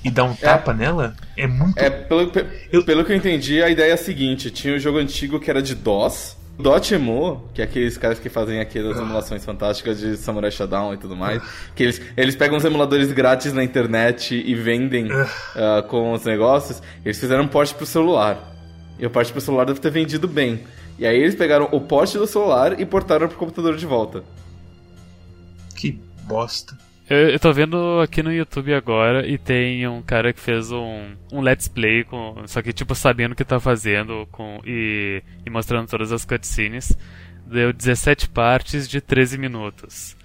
e 0.03 0.09
dar 0.09 0.23
um 0.23 0.33
tapa 0.35 0.73
nela. 0.73 1.15
É 1.37 1.45
muito. 1.45 1.77
É, 1.77 1.89
pelo, 1.89 2.27
pe- 2.31 2.45
Eu- 2.71 2.83
pelo 2.83 3.05
que 3.05 3.11
eu 3.11 3.15
entendi, 3.15 3.61
a 3.61 3.69
ideia 3.69 3.91
é 3.91 3.93
a 3.93 3.97
seguinte: 3.97 4.49
tinha 4.49 4.75
um 4.75 4.79
jogo 4.79 4.97
antigo 4.97 5.39
que 5.39 5.49
era 5.49 5.61
de 5.61 5.75
DOS. 5.75 6.37
Dotemu, 6.55 7.49
que 7.53 7.61
é 7.61 7.65
aqueles 7.65 7.97
caras 7.97 8.19
que 8.19 8.29
fazem 8.29 8.59
aquelas 8.59 8.97
emulações 8.97 9.43
fantásticas 9.43 9.99
de 9.99 10.15
Samurai 10.17 10.51
Shodown 10.51 10.93
e 10.93 10.97
tudo 10.97 11.15
mais, 11.15 11.41
que 11.75 11.81
eles, 11.81 11.99
eles 12.15 12.35
pegam 12.35 12.55
os 12.57 12.63
emuladores 12.63 13.11
grátis 13.11 13.51
na 13.53 13.63
internet 13.63 14.35
e 14.35 14.53
vendem 14.53 15.07
ah, 15.11 15.83
com 15.87 16.13
os 16.13 16.23
negócios, 16.25 16.79
eles 17.03 17.19
fizeram 17.19 17.43
um 17.43 17.47
port 17.47 17.73
pro 17.73 17.85
celular. 17.87 18.53
E 18.99 19.05
o 19.05 19.09
port 19.09 19.31
pro 19.31 19.41
celular 19.41 19.65
deve 19.65 19.79
ter 19.79 19.89
vendido 19.91 20.27
bem. 20.27 20.61
E 20.99 21.07
aí 21.07 21.17
eles 21.19 21.33
pegaram 21.33 21.67
o 21.71 21.81
port 21.81 22.13
do 22.13 22.27
celular 22.27 22.79
e 22.79 22.85
portaram 22.85 23.27
pro 23.27 23.37
computador 23.37 23.75
de 23.75 23.85
volta. 23.87 24.23
Bosta. 26.23 26.77
Eu, 27.09 27.29
eu 27.29 27.39
tô 27.39 27.51
vendo 27.51 27.99
aqui 28.01 28.23
no 28.23 28.31
YouTube 28.31 28.73
agora 28.73 29.27
e 29.27 29.37
tem 29.37 29.87
um 29.87 30.01
cara 30.01 30.31
que 30.31 30.39
fez 30.39 30.71
um, 30.71 31.11
um 31.31 31.41
let's 31.41 31.67
play, 31.67 32.03
com, 32.03 32.43
só 32.47 32.61
que 32.61 32.71
tipo 32.71 32.95
sabendo 32.95 33.33
o 33.33 33.35
que 33.35 33.43
tá 33.43 33.59
fazendo 33.59 34.27
com, 34.31 34.61
e, 34.65 35.21
e 35.45 35.49
mostrando 35.49 35.87
todas 35.87 36.11
as 36.11 36.25
cutscenes. 36.25 36.97
Deu 37.45 37.73
17 37.73 38.29
partes 38.29 38.87
de 38.87 39.01
13 39.01 39.37
minutos. 39.37 40.15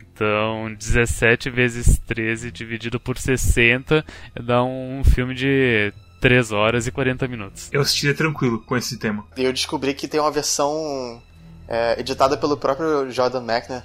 Então, 0.00 0.74
17 0.74 1.50
vezes 1.50 1.98
13 2.06 2.50
dividido 2.50 2.98
por 2.98 3.18
60 3.18 4.04
dá 4.42 4.64
um 4.64 5.02
filme 5.04 5.34
de 5.34 5.92
3 6.20 6.52
horas 6.52 6.86
e 6.86 6.92
40 6.92 7.28
minutos. 7.28 7.68
Eu 7.72 7.80
assistiria 7.80 8.14
tranquilo 8.14 8.60
com 8.60 8.76
esse 8.76 8.98
tema. 8.98 9.24
E 9.36 9.44
eu 9.44 9.52
descobri 9.52 9.94
que 9.94 10.08
tem 10.08 10.18
uma 10.18 10.30
versão 10.30 11.22
é, 11.68 12.00
editada 12.00 12.36
pelo 12.36 12.56
próprio 12.56 13.10
Jordan 13.10 13.42
Mechner 13.42 13.82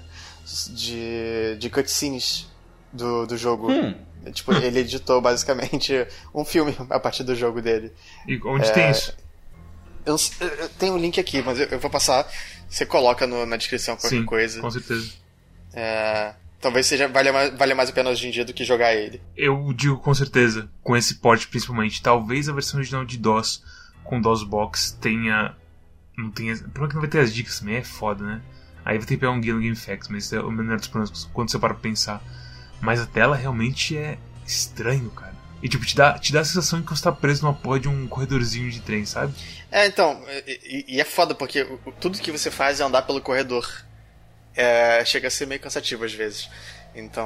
de, 0.73 1.55
de 1.59 1.69
cutscenes 1.69 2.47
do, 2.91 3.25
do 3.25 3.37
jogo. 3.37 3.71
Hum. 3.71 3.95
Tipo, 4.33 4.53
ele 4.53 4.79
editou 4.79 5.19
basicamente 5.21 5.93
um 6.33 6.45
filme 6.45 6.75
a 6.89 6.99
partir 6.99 7.23
do 7.23 7.35
jogo 7.35 7.61
dele. 7.61 7.91
E 8.27 8.39
onde 8.45 8.67
É, 8.67 8.71
tem 8.71 8.89
isso? 8.91 9.13
Eu, 10.05 10.11
não 10.11 10.17
sei- 10.17 10.47
eu 10.59 10.69
tenho 10.69 10.93
o 10.93 10.97
link 10.97 11.19
aqui, 11.19 11.41
mas 11.41 11.59
eu, 11.59 11.67
eu 11.67 11.79
vou 11.79 11.89
passar. 11.89 12.25
Você 12.69 12.85
coloca 12.85 13.27
no- 13.27 13.45
na 13.45 13.57
descrição 13.57 13.95
qualquer 13.95 14.17
Sim, 14.17 14.25
coisa. 14.25 14.61
com 14.61 14.71
certeza. 14.71 15.11
É, 15.73 16.33
talvez 16.61 16.85
seja 16.85 17.07
valha 17.07 17.33
mais, 17.33 17.57
valha 17.57 17.75
mais 17.75 17.89
a 17.89 17.93
pena 17.93 18.09
hoje 18.09 18.27
em 18.27 18.31
dia 18.31 18.45
do 18.45 18.53
que 18.53 18.63
jogar 18.63 18.93
ele. 18.93 19.21
Eu 19.35 19.73
digo 19.73 19.97
com 19.97 20.13
certeza, 20.13 20.69
com 20.81 20.95
esse 20.95 21.15
port 21.15 21.45
principalmente, 21.47 22.01
talvez 22.01 22.47
a 22.47 22.53
versão 22.53 22.79
original 22.79 23.03
de 23.03 23.17
DOS 23.17 23.61
com 24.03 24.21
DOSBox 24.21 24.97
tenha. 25.01 25.55
Não 26.17 26.29
tenha. 26.31 26.55
Problema 26.57 26.87
que 26.89 26.93
não 26.95 27.01
vai 27.01 27.09
ter 27.09 27.19
as 27.19 27.33
dicas 27.33 27.59
também, 27.59 27.75
é 27.77 27.83
foda, 27.83 28.23
né? 28.23 28.41
Aí 28.85 28.97
vai 28.97 29.07
ter 29.07 29.13
que 29.15 29.19
pegar 29.21 29.31
um 29.31 29.39
guia 29.41 29.53
no 29.53 29.61
GameFAQs, 29.61 30.07
mas 30.09 30.25
isso 30.25 30.35
é 30.35 30.41
o 30.41 30.51
menor 30.51 30.77
dos 30.77 30.87
problemas 30.87 31.29
quando 31.33 31.49
você 31.51 31.57
para 31.59 31.73
pra 31.73 31.81
pensar. 31.81 32.21
Mas 32.81 32.99
a 32.99 33.05
tela 33.05 33.35
realmente 33.35 33.95
é 33.97 34.17
estranho, 34.45 35.09
cara. 35.11 35.33
E 35.61 35.69
tipo, 35.69 35.85
te 35.85 35.95
dá, 35.95 36.19
te 36.19 36.33
dá 36.33 36.41
a 36.41 36.45
sensação 36.45 36.79
de 36.81 36.85
que 36.85 36.93
você 36.95 37.01
tá 37.03 37.11
preso 37.11 37.43
numa 37.43 37.53
porra 37.53 37.79
de 37.79 37.87
um 37.87 38.05
corredorzinho 38.07 38.69
de 38.69 38.81
trem, 38.81 39.05
sabe? 39.05 39.33
É, 39.71 39.87
então, 39.87 40.21
e, 40.45 40.85
e- 40.95 40.99
é 40.99 41.05
foda 41.05 41.33
porque 41.33 41.65
tudo 42.01 42.19
que 42.19 42.31
você 42.31 42.51
faz 42.51 42.81
é 42.81 42.83
andar 42.83 43.03
pelo 43.03 43.21
corredor. 43.21 43.65
É, 44.55 45.03
chega 45.05 45.29
a 45.29 45.31
ser 45.31 45.47
meio 45.47 45.61
cansativo 45.61 46.03
às 46.03 46.13
vezes. 46.13 46.49
Então, 46.93 47.25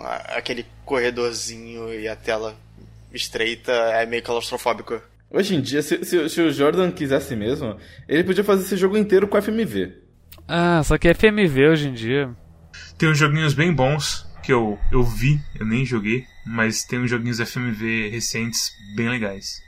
a- 0.00 0.34
aquele 0.36 0.66
corredorzinho 0.84 1.92
e 1.92 2.06
a 2.06 2.14
tela 2.14 2.54
estreita 3.12 3.72
é 3.72 4.04
meio 4.06 4.22
claustrofóbico. 4.22 5.00
Hoje 5.30 5.54
em 5.54 5.60
dia, 5.60 5.80
se, 5.82 6.04
se- 6.04 6.28
se 6.28 6.40
o 6.40 6.52
Jordan 6.52 6.90
quisesse 6.92 7.34
mesmo, 7.34 7.76
ele 8.08 8.24
podia 8.24 8.44
fazer 8.44 8.64
esse 8.64 8.76
jogo 8.76 8.96
inteiro 8.96 9.26
com 9.26 9.40
FMV. 9.40 9.94
Ah, 10.52 10.82
só 10.82 10.98
que 10.98 11.14
FMV 11.14 11.68
hoje 11.68 11.88
em 11.88 11.92
dia. 11.92 12.34
Tem 12.98 13.08
uns 13.08 13.18
joguinhos 13.18 13.54
bem 13.54 13.72
bons 13.72 14.26
que 14.42 14.52
eu, 14.52 14.76
eu 14.90 15.04
vi, 15.04 15.40
eu 15.58 15.64
nem 15.64 15.86
joguei, 15.86 16.26
mas 16.44 16.82
tem 16.82 16.98
uns 16.98 17.08
joguinhos 17.08 17.38
FMV 17.38 18.08
recentes 18.10 18.72
bem 18.96 19.08
legais. 19.08 19.62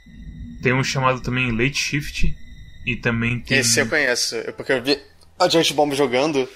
Tem 0.60 0.72
um 0.72 0.82
chamado 0.82 1.20
também 1.20 1.52
Late 1.52 1.76
Shift 1.76 2.36
e 2.84 2.96
também 2.96 3.38
tem. 3.38 3.58
Esse 3.58 3.78
eu 3.78 3.88
conheço, 3.88 4.36
porque 4.56 4.72
eu 4.72 4.82
vi 4.82 5.00
a 5.38 5.48
Giant 5.48 5.72
Bomb 5.72 5.94
jogando 5.94 6.48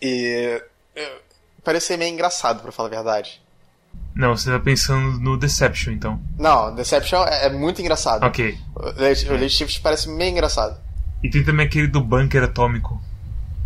e. 0.00 0.62
é, 0.96 1.12
parecia 1.62 1.98
meio 1.98 2.10
engraçado, 2.10 2.62
pra 2.62 2.72
falar 2.72 2.88
a 2.88 2.92
verdade. 2.92 3.42
Não, 4.14 4.34
você 4.34 4.50
tá 4.50 4.58
pensando 4.58 5.18
no 5.20 5.36
Deception 5.36 5.92
então. 5.92 6.20
Não, 6.38 6.74
Deception 6.74 7.22
é, 7.26 7.46
é 7.46 7.50
muito 7.50 7.82
engraçado. 7.82 8.24
Ok. 8.24 8.58
O 8.74 9.02
Late, 9.02 9.28
o 9.28 9.32
Late 9.32 9.50
Shift 9.50 9.80
parece 9.82 10.08
meio 10.08 10.30
engraçado. 10.30 10.80
E 11.22 11.30
tem 11.30 11.44
também 11.44 11.66
aquele 11.66 11.86
do 11.86 12.00
bunker 12.00 12.42
atômico, 12.42 13.00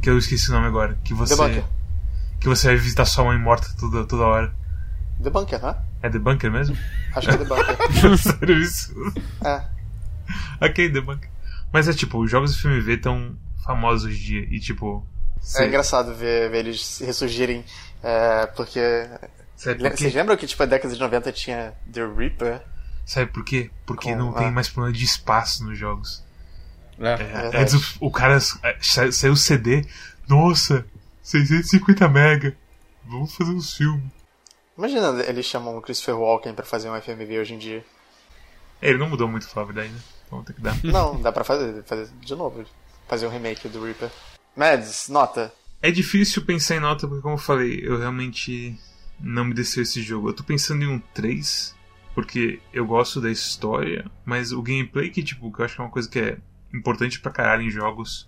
que 0.06 0.10
eu 0.10 0.18
esqueci 0.18 0.48
o 0.50 0.52
nome 0.52 0.68
agora, 0.68 0.96
que 1.02 1.12
você. 1.12 1.36
The 1.36 1.42
Bunker. 1.42 1.64
Que 2.38 2.48
você 2.48 2.68
vai 2.68 2.76
visitar 2.76 3.04
sua 3.06 3.24
mãe 3.24 3.36
morta 3.36 3.66
toda, 3.76 4.04
toda 4.04 4.22
hora. 4.22 4.54
The 5.20 5.30
Bunker, 5.30 5.60
né? 5.60 5.74
É 6.00 6.08
The 6.08 6.18
Bunker 6.20 6.48
mesmo? 6.52 6.76
Acho 7.12 7.28
que 7.28 7.34
é 7.34 7.38
The 7.38 7.44
Bunker. 7.44 8.16
Sério 8.18 8.58
isso? 8.60 8.94
é. 9.44 9.64
ok, 10.64 10.92
The 10.92 11.00
Bunker. 11.00 11.28
Mas 11.72 11.88
é 11.88 11.92
tipo, 11.92 12.22
os 12.22 12.30
jogos 12.30 12.54
de 12.54 12.60
FMV 12.62 12.98
tão 12.98 13.36
famosos 13.64 14.08
hoje 14.08 14.16
em 14.16 14.24
dia. 14.26 14.56
E 14.56 14.60
tipo. 14.60 15.04
É 15.56 15.66
engraçado 15.66 16.14
ver, 16.14 16.50
ver 16.50 16.58
eles 16.58 16.98
ressurgirem, 17.04 17.64
é, 18.02 18.46
porque... 18.46 18.80
Sabe 19.56 19.80
por 19.80 19.90
Vocês 19.96 20.12
quê? 20.12 20.18
lembram 20.18 20.36
que, 20.36 20.46
tipo, 20.46 20.62
a 20.62 20.66
década 20.66 20.92
de 20.94 21.00
90 21.00 21.32
tinha 21.32 21.72
The 21.92 22.06
Reaper? 22.06 22.62
Sabe 23.04 23.30
por 23.32 23.44
quê? 23.44 23.70
Porque 23.86 24.12
Com- 24.12 24.18
não 24.18 24.32
tem 24.32 24.50
mais 24.52 24.68
problema 24.68 24.96
de 24.96 25.04
espaço 25.04 25.64
nos 25.64 25.76
jogos. 25.78 26.22
É. 26.98 27.12
É, 27.56 27.60
antes 27.62 27.74
o, 28.00 28.06
o 28.06 28.10
cara 28.10 28.36
é, 28.36 28.40
sa- 28.80 29.12
saiu 29.12 29.32
o 29.32 29.36
CD, 29.36 29.86
nossa, 30.28 30.86
650 31.22 32.08
mega, 32.08 32.56
vamos 33.04 33.34
fazer 33.34 33.50
um 33.50 33.60
filme. 33.60 34.10
Imagina 34.76 35.22
eles 35.24 35.46
chamam 35.46 35.76
o 35.76 35.82
Christopher 35.82 36.18
Walken 36.18 36.54
pra 36.54 36.64
fazer 36.64 36.90
um 36.90 37.00
FMV 37.00 37.38
hoje 37.40 37.54
em 37.54 37.58
dia. 37.58 37.84
É, 38.80 38.90
ele 38.90 38.98
não 38.98 39.08
mudou 39.08 39.26
muito, 39.28 39.48
falar 39.48 39.64
a 39.64 39.72
verdade, 39.72 39.88
né? 39.92 40.00
Então 40.26 40.42
tem 40.42 40.54
que 40.56 40.60
dar. 40.62 40.76
Não, 40.84 41.20
dá 41.22 41.30
pra 41.32 41.44
fazer, 41.44 41.82
fazer 41.84 42.08
de 42.20 42.34
novo. 42.34 42.64
Fazer 43.08 43.26
um 43.26 43.30
remake 43.30 43.68
do 43.68 43.82
Reaper. 43.84 44.10
Mads, 44.56 45.08
nota. 45.08 45.52
É 45.80 45.90
difícil 45.90 46.44
pensar 46.44 46.76
em 46.76 46.80
nota, 46.80 47.06
porque 47.06 47.22
como 47.22 47.34
eu 47.34 47.38
falei, 47.38 47.80
eu 47.82 47.98
realmente 47.98 48.78
não 49.20 49.44
me 49.44 49.54
desceu 49.54 49.82
esse 49.82 50.02
jogo. 50.02 50.28
Eu 50.28 50.32
tô 50.34 50.42
pensando 50.42 50.82
em 50.82 50.88
um 50.88 50.98
3, 51.14 51.74
porque 52.14 52.58
eu 52.72 52.84
gosto 52.84 53.20
da 53.20 53.30
história, 53.30 54.10
mas 54.24 54.50
o 54.52 54.60
gameplay 54.60 55.10
que, 55.10 55.22
tipo, 55.22 55.50
que 55.52 55.60
eu 55.60 55.64
acho 55.64 55.76
que 55.76 55.80
é 55.80 55.84
uma 55.84 55.90
coisa 55.90 56.08
que 56.10 56.18
é 56.18 56.38
importante 56.76 57.20
pra 57.20 57.32
caralho 57.32 57.62
em 57.62 57.70
jogos. 57.70 58.26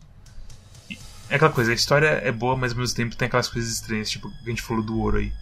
E 0.90 0.98
É 1.30 1.36
aquela 1.36 1.52
coisa, 1.52 1.70
a 1.70 1.74
história 1.74 2.06
é 2.06 2.32
boa, 2.32 2.56
mas 2.56 2.72
ao 2.72 2.78
mesmo 2.78 2.96
tempo 2.96 3.16
tem 3.16 3.26
aquelas 3.26 3.48
coisas 3.48 3.70
estranhas, 3.70 4.10
tipo, 4.10 4.30
que 4.30 4.46
a 4.46 4.50
gente 4.50 4.62
falou 4.62 4.82
do 4.82 4.98
ouro 4.98 5.18
aí. 5.18 5.32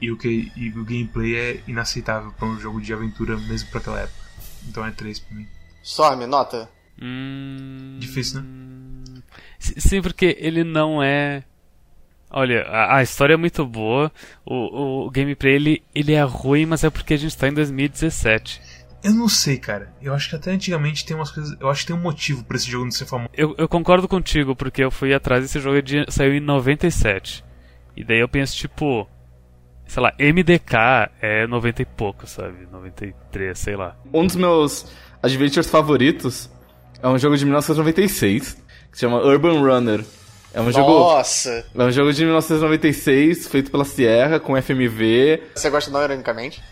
E 0.00 0.10
o, 0.10 0.16
que, 0.16 0.50
e 0.56 0.68
o 0.70 0.84
gameplay 0.84 1.36
é 1.36 1.62
inaceitável 1.66 2.32
pra 2.32 2.48
um 2.48 2.58
jogo 2.58 2.80
de 2.80 2.92
aventura, 2.92 3.36
mesmo 3.36 3.70
pra 3.70 3.80
aquela 3.80 4.00
época. 4.00 4.18
Então 4.66 4.84
é 4.84 4.90
3 4.90 5.18
pra 5.20 5.36
mim. 5.36 5.46
Storm, 5.82 6.26
nota. 6.26 6.68
Hum... 7.00 7.96
Difícil, 8.00 8.42
né? 8.42 9.22
Sim, 9.58 10.02
porque 10.02 10.36
ele 10.40 10.64
não 10.64 11.02
é. 11.02 11.44
Olha, 12.30 12.62
a, 12.62 12.96
a 12.96 13.02
história 13.02 13.34
é 13.34 13.36
muito 13.36 13.64
boa, 13.66 14.10
o, 14.44 15.04
o 15.06 15.10
gameplay 15.10 15.54
ele, 15.54 15.82
ele 15.94 16.14
é 16.14 16.22
ruim, 16.22 16.64
mas 16.64 16.82
é 16.82 16.88
porque 16.88 17.14
a 17.14 17.16
gente 17.16 17.36
tá 17.36 17.46
em 17.46 17.52
2017. 17.52 18.60
Eu 19.02 19.12
não 19.12 19.28
sei, 19.28 19.58
cara. 19.58 19.92
Eu 20.00 20.14
acho 20.14 20.30
que 20.30 20.36
até 20.36 20.50
antigamente 20.50 21.04
tem 21.04 21.16
umas 21.16 21.30
coisas. 21.30 21.56
Eu 21.60 21.68
acho 21.68 21.80
que 21.80 21.88
tem 21.88 21.96
um 21.96 22.00
motivo 22.00 22.44
pra 22.44 22.56
esse 22.56 22.70
jogo 22.70 22.84
não 22.84 22.90
ser 22.92 23.06
famoso. 23.06 23.30
Eu, 23.34 23.54
eu 23.58 23.68
concordo 23.68 24.06
contigo, 24.06 24.54
porque 24.54 24.84
eu 24.84 24.90
fui 24.90 25.12
atrás 25.12 25.42
desse 25.42 25.58
jogo 25.58 25.82
de, 25.82 26.04
saiu 26.08 26.34
em 26.34 26.40
97. 26.40 27.44
E 27.96 28.04
daí 28.04 28.20
eu 28.20 28.28
penso, 28.28 28.56
tipo. 28.56 29.08
Sei 29.86 30.02
lá, 30.02 30.14
MDK 30.18 31.10
é 31.20 31.46
90 31.46 31.82
e 31.82 31.84
pouco, 31.84 32.26
sabe? 32.26 32.66
93, 32.70 33.58
sei 33.58 33.76
lá. 33.76 33.96
Um 34.14 34.24
dos 34.24 34.36
meus 34.36 34.86
adventures 35.22 35.68
favoritos 35.68 36.48
é 37.02 37.08
um 37.08 37.18
jogo 37.18 37.36
de 37.36 37.44
1996 37.44 38.54
que 38.90 38.96
se 38.96 39.00
chama 39.00 39.18
Urban 39.18 39.60
Runner. 39.60 40.04
É 40.54 40.60
um 40.60 40.70
jogo, 40.70 40.90
Nossa! 40.90 41.64
é 41.74 41.82
um 41.82 41.90
jogo 41.90 42.12
de 42.12 42.24
1996 42.24 43.48
feito 43.48 43.70
pela 43.70 43.84
Sierra 43.84 44.38
com 44.38 44.60
FMV. 44.60 45.42
Você 45.54 45.70
gosta 45.70 45.90
não 45.90 46.02
ironicamente? 46.02 46.62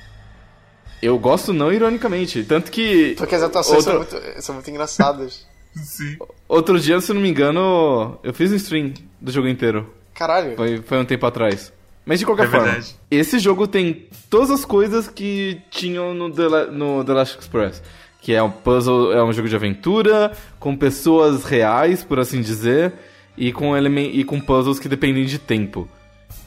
Eu 1.02 1.18
gosto 1.18 1.52
não 1.52 1.72
ironicamente, 1.72 2.42
tanto 2.44 2.70
que 2.70 3.14
Porque 3.16 3.34
as 3.34 3.42
atuações 3.42 3.84
são, 3.84 3.98
outro, 3.98 4.20
muito, 4.20 4.42
são 4.42 4.54
muito 4.54 4.70
engraçadas. 4.70 5.46
Sim. 5.74 6.16
outro 6.48 6.78
dia, 6.80 7.00
se 7.00 7.12
não 7.12 7.20
me 7.20 7.28
engano, 7.30 8.18
eu 8.24 8.34
fiz 8.34 8.50
um 8.52 8.56
stream 8.56 8.92
do 9.20 9.30
jogo 9.30 9.48
inteiro. 9.48 9.88
Caralho. 10.14 10.56
Foi, 10.56 10.82
foi 10.82 10.98
um 10.98 11.04
tempo 11.04 11.24
atrás. 11.26 11.72
Mas 12.04 12.18
de 12.18 12.26
qualquer 12.26 12.46
É 12.46 12.50
forma, 12.50 12.66
verdade. 12.66 12.94
esse 13.10 13.38
jogo 13.38 13.66
tem 13.68 14.08
todas 14.28 14.50
as 14.50 14.64
coisas 14.64 15.06
que 15.06 15.60
tinham 15.70 16.12
no 16.12 16.30
The, 16.30 16.48
La- 16.48 16.66
no 16.66 17.04
The 17.04 17.12
Last 17.12 17.38
Express. 17.38 17.82
que 18.20 18.34
é 18.34 18.42
um 18.42 18.50
puzzle, 18.50 19.12
é 19.12 19.22
um 19.22 19.32
jogo 19.32 19.48
de 19.48 19.54
aventura, 19.56 20.32
com 20.58 20.76
pessoas 20.76 21.44
reais, 21.44 22.02
por 22.04 22.18
assim 22.18 22.40
dizer, 22.42 22.92
e 23.36 23.52
com, 23.52 23.74
e 23.78 24.24
com 24.24 24.40
puzzles 24.40 24.78
que 24.78 24.88
dependem 24.88 25.24
de 25.24 25.38
tempo. 25.38 25.88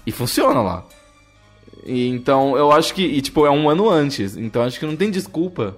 E 0.06 0.12
funciona 0.12 0.62
lá. 0.62 0.86
E, 1.86 2.08
então, 2.08 2.56
eu 2.58 2.72
acho 2.72 2.94
que, 2.94 3.04
e, 3.04 3.22
tipo, 3.22 3.46
é 3.46 3.52
um 3.52 3.70
ano 3.70 3.90
antes, 3.90 4.38
então 4.38 4.64
acho 4.64 4.80
que 4.80 4.86
não 4.86 4.96
tem 4.96 5.12
desculpa 5.12 5.76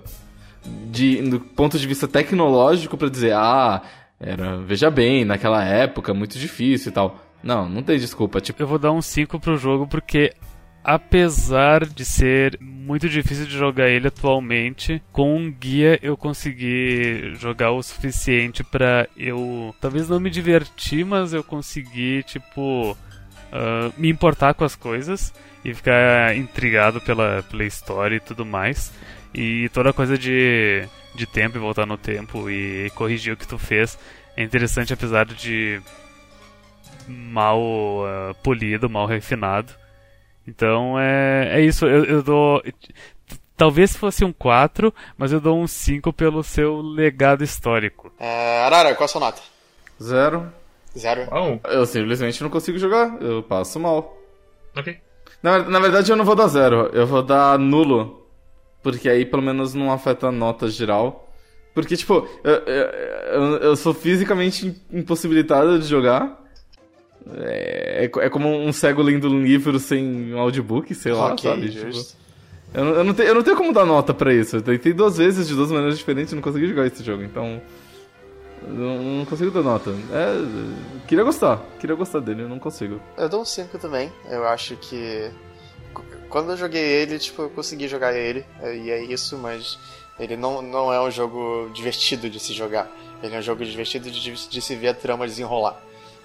de, 0.90 1.22
do 1.22 1.40
ponto 1.40 1.78
de 1.78 1.88
vista 1.88 2.08
tecnológico 2.08 2.98
para 2.98 3.10
dizer, 3.10 3.34
ah, 3.34 3.82
era, 4.20 4.58
veja 4.58 4.90
bem, 4.90 5.26
naquela 5.26 5.64
época, 5.64 6.14
muito 6.14 6.38
difícil 6.38 6.92
e 6.92 6.94
tal. 6.94 7.20
Não, 7.44 7.70
não 7.70 7.84
tem 7.84 8.00
desculpa. 8.00 8.42
Tipo... 8.42 8.64
Eu 8.64 8.68
vou 8.68 8.80
dar 8.80 8.92
um 8.92 9.02
5 9.02 9.40
pro 9.40 9.58
jogo 9.58 9.88
porque 9.88 10.34
apesar 10.84 11.86
de 11.86 12.06
ser 12.06 12.60
muito 12.62 13.10
difícil 13.10 13.46
de 13.46 13.58
jogar 13.58 13.90
ele 13.90 14.08
atualmente, 14.08 15.02
com 15.12 15.36
um 15.36 15.52
guia 15.52 16.00
eu 16.02 16.16
consegui 16.16 17.34
jogar 17.36 17.72
o 17.72 17.82
suficiente 17.82 18.64
para 18.64 19.08
eu 19.18 19.74
talvez 19.82 20.08
não 20.08 20.20
me 20.20 20.30
divertir, 20.30 21.04
mas 21.04 21.34
eu 21.34 21.44
consegui 21.44 22.22
tipo 22.24 22.96
uh, 23.56 23.94
me 23.98 24.10
importar 24.10 24.54
com 24.54 24.64
as 24.64 24.76
coisas 24.76 25.34
e 25.64 25.74
ficar 25.74 26.36
intrigado 26.36 27.00
pela, 27.02 27.44
pela 27.50 27.64
história 27.64 28.18
e 28.18 28.20
tudo 28.20 28.46
mais. 28.46 28.92
E 29.34 29.70
toda 29.70 29.94
coisa 29.94 30.18
de, 30.18 30.88
de 31.14 31.26
tempo 31.26 31.58
e 31.58 31.60
voltar 31.60 31.86
no 31.86 31.98
tempo 31.98 32.50
e 32.50 32.90
corrigir 32.92 33.34
o 33.34 33.38
que 33.38 33.48
tu 33.48 33.58
fez 33.58 33.98
é 34.38 34.44
interessante 34.44 34.94
apesar 34.94 35.26
de 35.26 35.82
mal 37.08 37.60
uh, 37.60 38.36
polido, 38.44 38.90
mal 38.90 39.06
refinado. 39.06 39.74
Então 40.48 41.00
é, 41.00 41.60
é 41.60 41.62
isso, 41.62 41.86
eu, 41.86 42.06
eu 42.06 42.24
dou. 42.24 42.62
Talvez 43.58 43.96
fosse 43.96 44.26
um 44.26 44.34
4, 44.34 44.94
mas 45.18 45.32
eu 45.32 45.40
dou 45.40 45.58
um 45.58 45.66
5 45.66 46.12
pelo 46.12 46.44
seu 46.44 46.82
legado 46.82 47.44
histórico. 47.44 48.12
É, 48.20 48.64
Arara, 48.64 48.94
qual 48.96 49.06
a 49.06 49.08
sua 49.08 49.22
nota? 49.22 49.42
Zero. 50.02 50.52
Zero? 50.98 51.28
Oh, 51.32 51.70
Eu 51.70 51.86
simplesmente 51.86 52.42
não 52.42 52.50
consigo 52.50 52.78
jogar, 52.78 53.18
eu 53.22 53.44
passo 53.44 53.80
mal. 53.80 54.18
ok. 54.78 54.98
Na, 55.44 55.60
na 55.60 55.80
verdade, 55.80 56.12
eu 56.12 56.16
não 56.16 56.26
vou 56.26 56.36
dar 56.36 56.48
zero, 56.48 56.90
eu 56.94 57.06
vou 57.06 57.22
dar 57.22 57.60
nulo. 57.60 58.26
Porque 58.82 59.08
aí 59.10 59.26
pelo 59.26 59.42
menos 59.44 59.74
não 59.74 59.92
afeta 59.92 60.28
a 60.28 60.32
nota 60.32 60.68
geral. 60.70 61.28
Porque, 61.74 61.96
tipo, 61.98 62.28
eu, 62.44 62.54
eu, 62.54 62.86
eu- 63.42 63.58
eu 63.58 63.76
sou 63.76 63.94
fisicamente 63.94 64.76
impossibilitado 64.92 65.78
de 65.80 65.86
jogar. 65.88 66.42
É, 67.38 68.10
é 68.22 68.30
como 68.30 68.48
um 68.50 68.72
cego 68.72 69.02
lendo 69.02 69.28
um 69.30 69.42
livro 69.44 69.80
sem 69.80 70.34
um 70.34 70.40
audiobook, 70.40 70.94
sei 70.94 71.12
lá, 71.12 71.34
ok, 71.34 71.50
sabe? 71.50 71.70
Tipo, 71.70 71.98
eu, 72.74 72.86
não, 72.86 72.92
eu, 72.94 73.04
não 73.04 73.14
tenho, 73.14 73.30
eu 73.30 73.36
não 73.36 73.44
tenho 73.44 73.58
como 73.58 73.74
dar 73.74 73.86
nota 73.86 74.14
pra 74.14 74.34
isso. 74.34 74.58
Eu 74.58 74.62
tentei 74.62 74.94
duas 74.94 75.18
vezes 75.18 75.48
de 75.48 75.56
duas 75.56 75.72
maneiras 75.72 75.98
diferentes 75.98 76.32
e 76.32 76.36
não 76.36 76.42
consegui 76.42 76.68
jogar 76.68 76.86
esse 76.88 77.04
jogo, 77.04 77.24
então. 77.24 77.62
Não, 78.68 79.02
não 79.20 79.26
consigo 79.26 79.52
dar 79.52 79.62
nota. 79.64 79.92
É, 79.92 81.06
queria 81.08 81.24
gostar, 81.24 81.58
queria 81.80 81.96
gostar 81.96 82.20
dele, 82.20 82.44
eu 82.44 82.50
não 82.50 82.60
consigo. 82.60 83.00
Eu 83.18 83.30
dou 83.30 83.42
um 83.42 83.46
5 83.46 83.78
também. 83.78 84.12
Eu 84.30 84.48
acho 84.48 84.76
que. 84.78 85.30
Quando 86.30 86.52
eu 86.52 86.58
joguei 86.58 86.82
ele, 86.84 87.18
tipo, 87.20 87.44
eu 87.44 87.50
consegui 87.50 87.88
jogar 87.88 88.14
ele, 88.14 88.46
e 88.84 88.90
é 88.92 89.04
isso, 89.04 89.38
mas 89.38 89.78
ele 90.20 90.36
não, 90.36 90.62
não 90.62 90.92
é 90.92 91.00
um 91.02 91.10
jogo 91.10 91.70
divertido 91.74 92.30
de 92.30 92.40
se 92.40 92.54
jogar. 92.54 92.90
Ele 93.24 93.36
é 93.36 93.40
um 93.40 93.42
jogo 93.42 93.64
divertido 93.64 94.10
de, 94.12 94.32
de 94.50 94.62
se 94.62 94.76
ver 94.76 94.90
a 94.90 94.94
trama 94.94 95.26
desenrolar. 95.26 95.80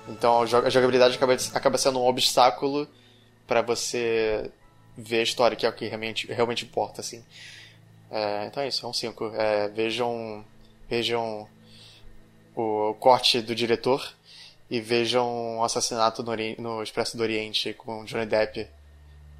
Então 0.08 0.42
a 0.42 0.46
jo- 0.46 0.56
a 0.56 0.70
jogabilidade 0.70 1.14
acaba, 1.16 1.36
acaba 1.54 1.78
sendo 1.78 2.00
um 2.00 2.06
obstáculo 2.06 2.88
pra 3.46 3.62
você 3.62 4.50
ver 4.96 5.20
a 5.20 5.22
história, 5.22 5.56
que 5.56 5.64
é 5.64 5.68
o 5.68 5.72
que 5.72 5.86
realmente, 5.86 6.26
realmente 6.26 6.64
importa, 6.64 7.00
assim. 7.00 7.22
É, 8.10 8.46
então 8.46 8.62
é 8.62 8.68
isso, 8.68 8.84
é 8.84 8.88
um 8.88 8.92
5. 8.92 9.30
É, 9.36 9.68
vejam, 9.68 10.44
vejam 10.88 11.46
o 12.56 12.94
corte 12.98 13.40
do 13.40 13.54
diretor 13.54 14.12
e 14.70 14.80
vejam 14.80 15.58
o 15.58 15.64
assassinato 15.64 16.22
no, 16.22 16.30
Ori- 16.30 16.56
no 16.58 16.82
Expresso 16.82 17.16
do 17.16 17.22
Oriente 17.22 17.72
com 17.74 18.04
Johnny 18.04 18.26
Depp, 18.26 18.66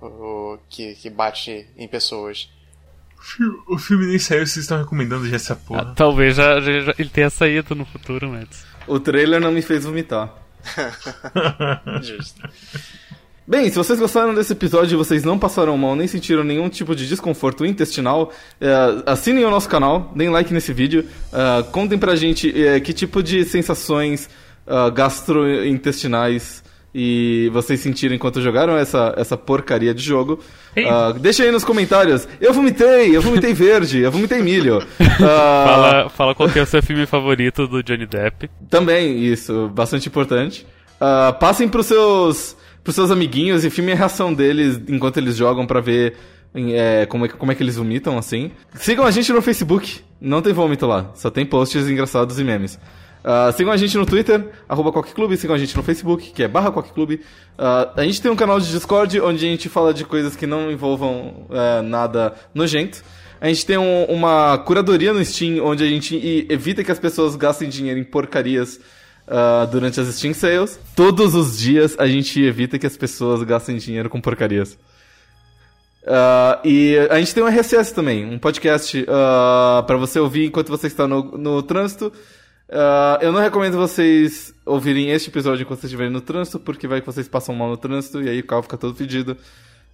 o, 0.00 0.06
o- 0.06 0.58
que, 0.68 0.94
que 0.96 1.08
bate 1.10 1.66
em 1.76 1.86
pessoas. 1.86 2.48
O 3.18 3.22
fi- 3.22 3.44
O 3.68 3.78
filme 3.78 4.06
nem 4.06 4.18
saiu, 4.18 4.46
vocês 4.46 4.64
estão 4.64 4.78
recomendando 4.78 5.28
já 5.28 5.36
essa 5.36 5.52
Ah, 5.52 5.56
porra. 5.56 5.94
talvez 5.94 6.36
já, 6.36 6.60
já- 6.60 6.80
já- 6.80 6.94
ele 6.98 7.10
tenha 7.10 7.30
saído 7.30 7.74
no 7.74 7.84
futuro, 7.84 8.28
Mads. 8.30 8.64
O 8.86 8.98
trailer 8.98 9.40
não 9.40 9.52
me 9.52 9.62
fez 9.62 9.84
vomitar. 9.84 10.34
Justo. 12.02 12.40
Bem, 13.50 13.68
se 13.68 13.74
vocês 13.74 13.98
gostaram 13.98 14.32
desse 14.32 14.52
episódio 14.52 14.94
e 14.94 14.96
vocês 14.96 15.24
não 15.24 15.36
passaram 15.36 15.76
mal 15.76 15.96
nem 15.96 16.06
sentiram 16.06 16.44
nenhum 16.44 16.68
tipo 16.68 16.94
de 16.94 17.08
desconforto 17.08 17.66
intestinal, 17.66 18.32
é, 18.60 18.72
assinem 19.04 19.44
o 19.44 19.50
nosso 19.50 19.68
canal, 19.68 20.12
deem 20.14 20.30
like 20.30 20.54
nesse 20.54 20.72
vídeo, 20.72 21.04
é, 21.32 21.64
contem 21.64 21.98
pra 21.98 22.14
gente 22.14 22.48
é, 22.64 22.78
que 22.78 22.92
tipo 22.92 23.20
de 23.20 23.44
sensações 23.44 24.30
gastrointestinais 24.94 26.62
e 26.94 27.50
vocês 27.52 27.80
sentiram 27.80 28.14
enquanto 28.14 28.40
jogaram 28.40 28.76
essa, 28.76 29.12
essa 29.16 29.36
porcaria 29.36 29.92
de 29.92 30.00
jogo. 30.00 30.38
Ah, 30.88 31.12
deixa 31.18 31.42
aí 31.42 31.50
nos 31.50 31.64
comentários. 31.64 32.28
Eu 32.40 32.52
vomitei, 32.52 33.16
eu 33.16 33.20
vomitei 33.20 33.52
verde, 33.52 33.98
eu 33.98 34.12
vomitei 34.12 34.40
milho. 34.42 34.78
Ah, 35.22 35.64
Fala, 35.66 36.08
fala 36.08 36.34
qual 36.36 36.48
que 36.48 36.58
é 36.58 36.62
o 36.62 36.66
seu 36.66 36.82
filme 36.82 37.04
favorito 37.04 37.66
do 37.66 37.82
Johnny 37.82 38.06
Depp. 38.06 38.48
Também, 38.70 39.24
isso, 39.24 39.68
bastante 39.68 40.08
importante. 40.08 40.64
Ah, 41.00 41.32
passem 41.32 41.66
pros 41.68 41.86
seus, 41.86 42.56
pros 42.84 42.94
seus 42.94 43.10
amiguinhos 43.10 43.64
e 43.64 43.70
filmem 43.70 43.94
a 43.94 43.96
reação 43.96 44.32
deles 44.34 44.80
enquanto 44.88 45.16
eles 45.16 45.34
jogam 45.36 45.66
pra 45.66 45.80
ver 45.80 46.14
é, 46.54 47.06
como, 47.06 47.24
é, 47.24 47.28
que- 47.28 47.36
como 47.36 47.52
é 47.52 47.54
que 47.54 47.62
eles 47.62 47.76
vomitam, 47.76 48.18
assim. 48.18 48.50
Sigam 48.74 49.04
a 49.06 49.10
gente 49.10 49.32
no 49.32 49.40
Facebook, 49.40 50.00
não 50.20 50.42
tem 50.42 50.52
vômito 50.52 50.84
lá, 50.86 51.10
só 51.14 51.30
tem 51.30 51.46
posts 51.46 51.88
engraçados 51.88 52.38
e 52.40 52.44
memes. 52.44 52.78
Ah, 53.22 53.52
sigam 53.56 53.72
a 53.72 53.76
gente 53.76 53.96
no 53.96 54.04
Twitter, 54.04 54.48
arroba 54.68 54.90
Coqueclube, 54.90 55.36
sigam 55.36 55.54
a 55.54 55.58
gente 55.58 55.76
no 55.76 55.82
Facebook, 55.82 56.32
que 56.32 56.42
é 56.42 56.48
barra 56.48 56.70
Coqueclube. 56.72 57.20
Ah, 57.56 57.92
a 57.96 58.02
gente 58.02 58.20
tem 58.20 58.30
um 58.30 58.36
canal 58.36 58.58
de 58.58 58.68
Discord 58.70 59.20
onde 59.20 59.46
a 59.46 59.48
gente 59.48 59.68
fala 59.68 59.94
de 59.94 60.04
coisas 60.04 60.34
que 60.34 60.46
não 60.46 60.70
envolvam 60.72 61.46
é, 61.50 61.82
nada 61.82 62.34
nojento. 62.54 63.02
A 63.40 63.46
gente 63.48 63.64
tem 63.64 63.78
um- 63.78 64.04
uma 64.06 64.58
curadoria 64.58 65.12
no 65.14 65.24
Steam 65.24 65.64
onde 65.64 65.84
a 65.84 65.86
gente 65.86 66.46
evita 66.50 66.82
que 66.82 66.90
as 66.90 66.98
pessoas 66.98 67.36
gastem 67.36 67.68
dinheiro 67.68 67.98
em 68.00 68.04
porcarias 68.04 68.80
ah, 69.30 69.64
durante 69.70 70.00
as 70.00 70.12
Steam 70.14 70.34
Sales. 70.34 70.78
Todos 70.96 71.34
os 71.34 71.56
dias 71.56 71.94
a 71.98 72.06
gente 72.06 72.42
evita 72.42 72.78
que 72.78 72.86
as 72.86 72.96
pessoas 72.96 73.42
gastem 73.44 73.76
dinheiro 73.76 74.10
com 74.10 74.20
porcarias. 74.20 74.76
Ah, 76.06 76.60
e 76.64 76.96
a 77.08 77.18
gente 77.20 77.32
tem 77.32 77.42
um 77.42 77.46
RSS 77.46 77.94
também, 77.94 78.24
um 78.26 78.38
podcast 78.38 79.06
ah, 79.08 79.84
pra 79.86 79.96
você 79.96 80.18
ouvir 80.18 80.46
enquanto 80.46 80.68
você 80.68 80.88
está 80.88 81.06
no, 81.06 81.38
no 81.38 81.62
trânsito. 81.62 82.12
Ah, 82.68 83.18
eu 83.22 83.30
não 83.30 83.40
recomendo 83.40 83.76
vocês 83.76 84.52
ouvirem 84.66 85.10
este 85.10 85.30
episódio 85.30 85.62
enquanto 85.62 85.80
vocês 85.80 85.90
estiverem 85.90 86.12
no 86.12 86.20
trânsito, 86.20 86.58
porque 86.58 86.88
vai 86.88 87.00
que 87.00 87.06
vocês 87.06 87.28
passam 87.28 87.54
mal 87.54 87.68
no 87.68 87.76
trânsito 87.76 88.20
e 88.20 88.28
aí 88.28 88.40
o 88.40 88.46
carro 88.46 88.62
fica 88.62 88.76
todo 88.76 88.96
fedido. 88.96 89.36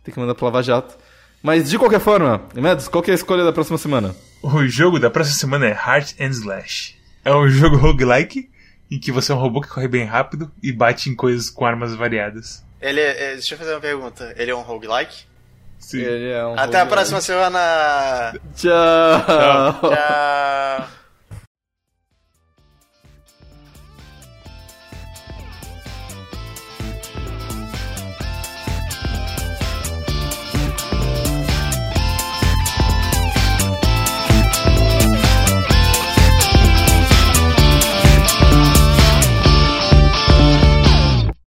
Tem 0.02 0.14
que 0.14 0.20
mandar 0.20 0.34
pro 0.34 0.46
Lava 0.46 0.62
Jato. 0.62 0.96
Mas 1.42 1.68
de 1.68 1.78
qualquer 1.78 2.00
forma, 2.00 2.42
Medos, 2.54 2.88
qual 2.88 3.04
é 3.06 3.10
a 3.10 3.14
escolha 3.14 3.44
da 3.44 3.52
próxima 3.52 3.76
semana? 3.76 4.14
O 4.42 4.66
jogo 4.66 4.98
da 4.98 5.10
próxima 5.10 5.36
semana 5.36 5.66
é 5.66 5.72
Heart 5.72 6.14
and 6.20 6.30
Slash. 6.30 6.96
É 7.24 7.34
um 7.34 7.48
jogo 7.48 7.76
roguelike 7.76 8.48
em 8.90 8.98
que 8.98 9.10
você 9.12 9.32
é 9.32 9.34
um 9.34 9.38
robô 9.38 9.60
que 9.60 9.68
corre 9.68 9.88
bem 9.88 10.04
rápido 10.04 10.50
e 10.62 10.72
bate 10.72 11.10
em 11.10 11.14
coisas 11.14 11.50
com 11.50 11.64
armas 11.66 11.94
variadas. 11.94 12.64
Ele 12.80 13.00
é, 13.00 13.30
é- 13.30 13.32
deixa 13.34 13.54
eu 13.54 13.58
fazer 13.58 13.72
uma 13.72 13.80
pergunta. 13.80 14.32
Ele 14.36 14.50
é 14.50 14.54
um 14.54 14.62
roguelike? 14.62 15.24
Sim. 15.78 16.00
Ele 16.00 16.30
é 16.30 16.44
um 16.46 16.52
Até 16.52 16.60
a 16.62 16.64
roguelike. 16.84 16.88
próxima 16.88 17.20
semana! 17.20 18.34
Tchau. 18.54 19.80
Tchau! 19.80 20.95